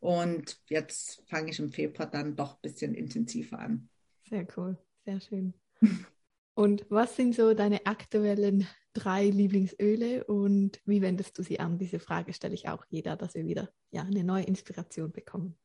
[0.00, 3.88] und jetzt fange ich im Februar dann doch ein bisschen intensiver an.
[4.28, 5.54] Sehr cool, sehr schön.
[6.54, 8.66] Und was sind so deine aktuellen
[8.98, 11.78] drei Lieblingsöle und wie wendest du sie an?
[11.78, 15.56] Diese Frage stelle ich auch jeder, dass wir wieder ja, eine neue Inspiration bekommen.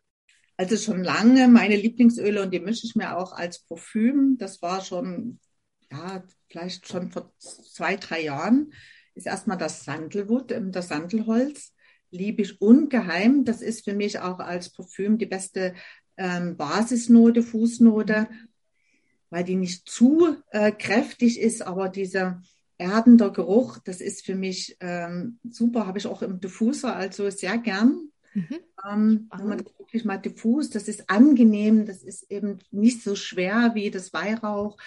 [0.58, 4.38] Also schon lange meine Lieblingsöle und die mische ich mir auch als Parfüm.
[4.38, 5.40] Das war schon,
[5.92, 8.74] ja, vielleicht schon vor zwei, drei Jahren.
[9.16, 11.74] Ist erstmal das Sandelwood, das Sandelholz.
[12.12, 13.46] Liebe ich ungeheim.
[13.46, 15.74] Das ist für mich auch als Parfüm die beste
[16.18, 18.28] ähm, Basisnote, Fußnote
[19.34, 22.44] weil die nicht zu äh, kräftig ist, aber dieser
[22.84, 27.58] erdender Geruch, das ist für mich ähm, super, habe ich auch im Diffuser, also sehr
[27.58, 28.10] gern.
[28.34, 28.60] Mhm.
[28.86, 33.72] Ähm, wenn man wirklich mal diffus, das ist angenehm, das ist eben nicht so schwer
[33.76, 34.78] wie das Weihrauch.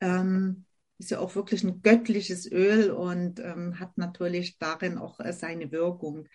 [0.00, 0.64] Ähm,
[0.98, 5.72] ist ja auch wirklich ein göttliches Öl und ähm, hat natürlich darin auch äh, seine
[5.72, 6.28] Wirkung.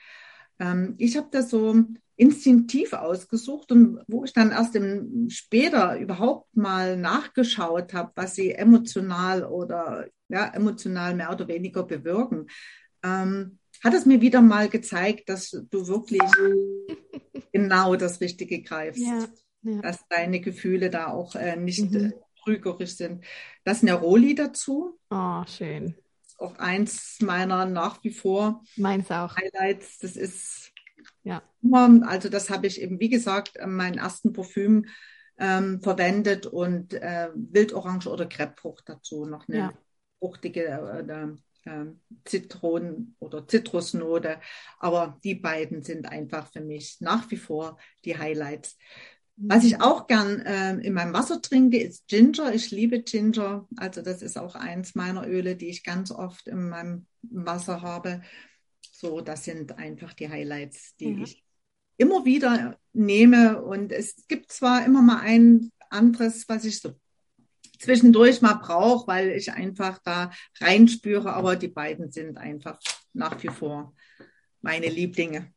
[0.60, 1.86] Ähm, ich habe das so
[2.18, 8.52] instinktiv ausgesucht und wo ich dann erst im, später überhaupt mal nachgeschaut habe, was sie
[8.52, 12.48] emotional oder ja, emotional mehr oder weniger bewirken,
[13.04, 16.22] ähm, hat es mir wieder mal gezeigt, dass du wirklich
[17.52, 19.02] genau das Richtige greifst.
[19.02, 19.28] Ja,
[19.66, 19.82] ja.
[19.82, 22.14] dass deine Gefühle da auch äh, nicht mhm.
[22.44, 23.26] trügerisch sind.
[23.64, 24.98] Das Neroli dazu.
[25.10, 25.96] Oh, schön.
[26.38, 29.36] Auch eins meiner nach wie vor Meins auch.
[29.36, 30.00] Highlights.
[30.00, 30.72] Das ist
[31.24, 31.42] ja.
[32.04, 34.86] Also das habe ich eben, wie gesagt, meinen ersten Parfüm
[35.38, 39.74] ähm, verwendet und äh, Wildorange oder Kreppfrucht dazu, noch eine ja.
[40.20, 41.86] fruchtige äh, äh,
[42.24, 44.40] Zitronen- oder Zitrusnote.
[44.80, 48.78] Aber die beiden sind einfach für mich nach wie vor die Highlights.
[49.38, 52.54] Was ich auch gern äh, in meinem Wasser trinke, ist Ginger.
[52.54, 53.68] Ich liebe Ginger.
[53.76, 58.22] Also das ist auch eins meiner Öle, die ich ganz oft in meinem Wasser habe.
[58.92, 61.24] So, das sind einfach die Highlights, die ja.
[61.24, 61.44] ich
[61.98, 63.62] immer wieder nehme.
[63.62, 66.94] Und es gibt zwar immer mal ein anderes, was ich so
[67.80, 72.80] zwischendurch mal brauche, weil ich einfach da reinspüre, aber die beiden sind einfach
[73.14, 73.94] nach wie vor
[74.62, 75.54] meine Lieblinge.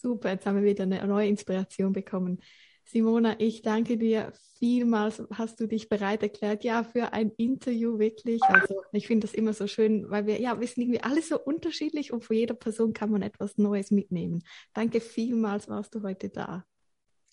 [0.00, 2.40] Super, jetzt haben wir wieder eine neue Inspiration bekommen.
[2.84, 5.22] Simona, ich danke dir vielmals.
[5.32, 8.42] Hast du dich bereit erklärt, ja, für ein Interview wirklich?
[8.42, 11.38] Also ich finde das immer so schön, weil wir, ja, wir sind irgendwie alle so
[11.38, 14.42] unterschiedlich und von jeder Person kann man etwas Neues mitnehmen.
[14.74, 16.64] Danke vielmals, warst du heute da.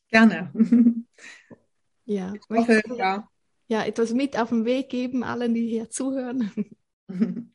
[0.10, 0.52] Gerne.
[2.10, 3.28] Ja, ich hoffe, du, ja.
[3.68, 6.54] ja, etwas mit auf den Weg geben, allen, die hier zuhören.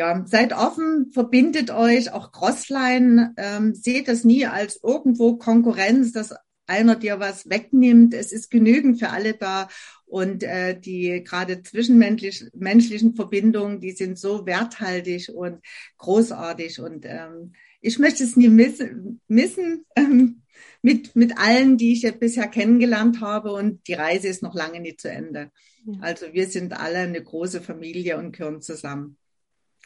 [0.00, 6.34] Ja, seid offen, verbindet euch, auch Crossline, ähm, seht das nie als irgendwo Konkurrenz, dass
[6.66, 8.14] einer dir was wegnimmt.
[8.14, 9.68] Es ist genügend für alle da.
[10.06, 15.60] Und äh, die gerade zwischenmenschlichen menschlichen Verbindungen, die sind so werthaltig und
[15.98, 16.80] großartig.
[16.80, 20.44] Und ähm, ich möchte es nie missen, missen ähm,
[20.80, 23.52] mit, mit allen, die ich jetzt bisher kennengelernt habe.
[23.52, 25.50] Und die Reise ist noch lange nicht zu Ende.
[25.84, 25.98] Ja.
[26.00, 29.18] Also wir sind alle eine große Familie und gehören zusammen.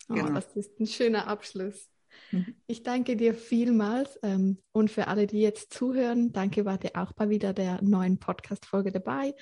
[0.09, 0.33] Oh, genau.
[0.33, 1.89] Das ist ein schöner Abschluss.
[2.31, 2.55] Mhm.
[2.67, 7.13] Ich danke dir vielmals ähm, und für alle, die jetzt zuhören, danke, wart ihr auch
[7.13, 9.35] bei wieder der neuen Podcast-Folge dabei.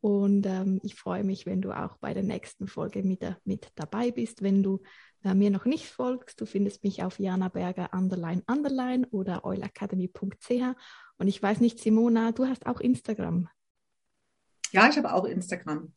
[0.00, 4.10] Und ähm, ich freue mich, wenn du auch bei der nächsten Folge mit, mit dabei
[4.10, 4.42] bist.
[4.42, 4.82] Wenn du
[5.22, 10.76] äh, mir noch nicht folgst, du findest mich auf Jana Berger underline underline oder eulacademy.ch.
[11.18, 13.48] Und ich weiß nicht, Simona, du hast auch Instagram.
[14.72, 15.92] Ja, ich habe auch Instagram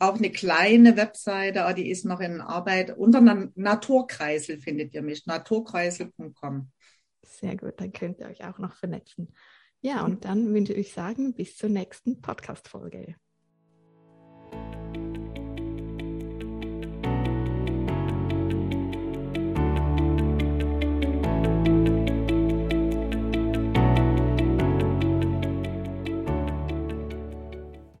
[0.00, 2.96] auch eine kleine Webseite, die ist noch in Arbeit.
[2.96, 3.20] Unter
[3.54, 6.70] Naturkreisel findet ihr mich, naturkreisel.com.
[7.22, 9.32] Sehr gut, dann könnt ihr euch auch noch vernetzen.
[9.82, 13.16] Ja, und dann wünsche ich sagen, bis zur nächsten Podcast-Folge.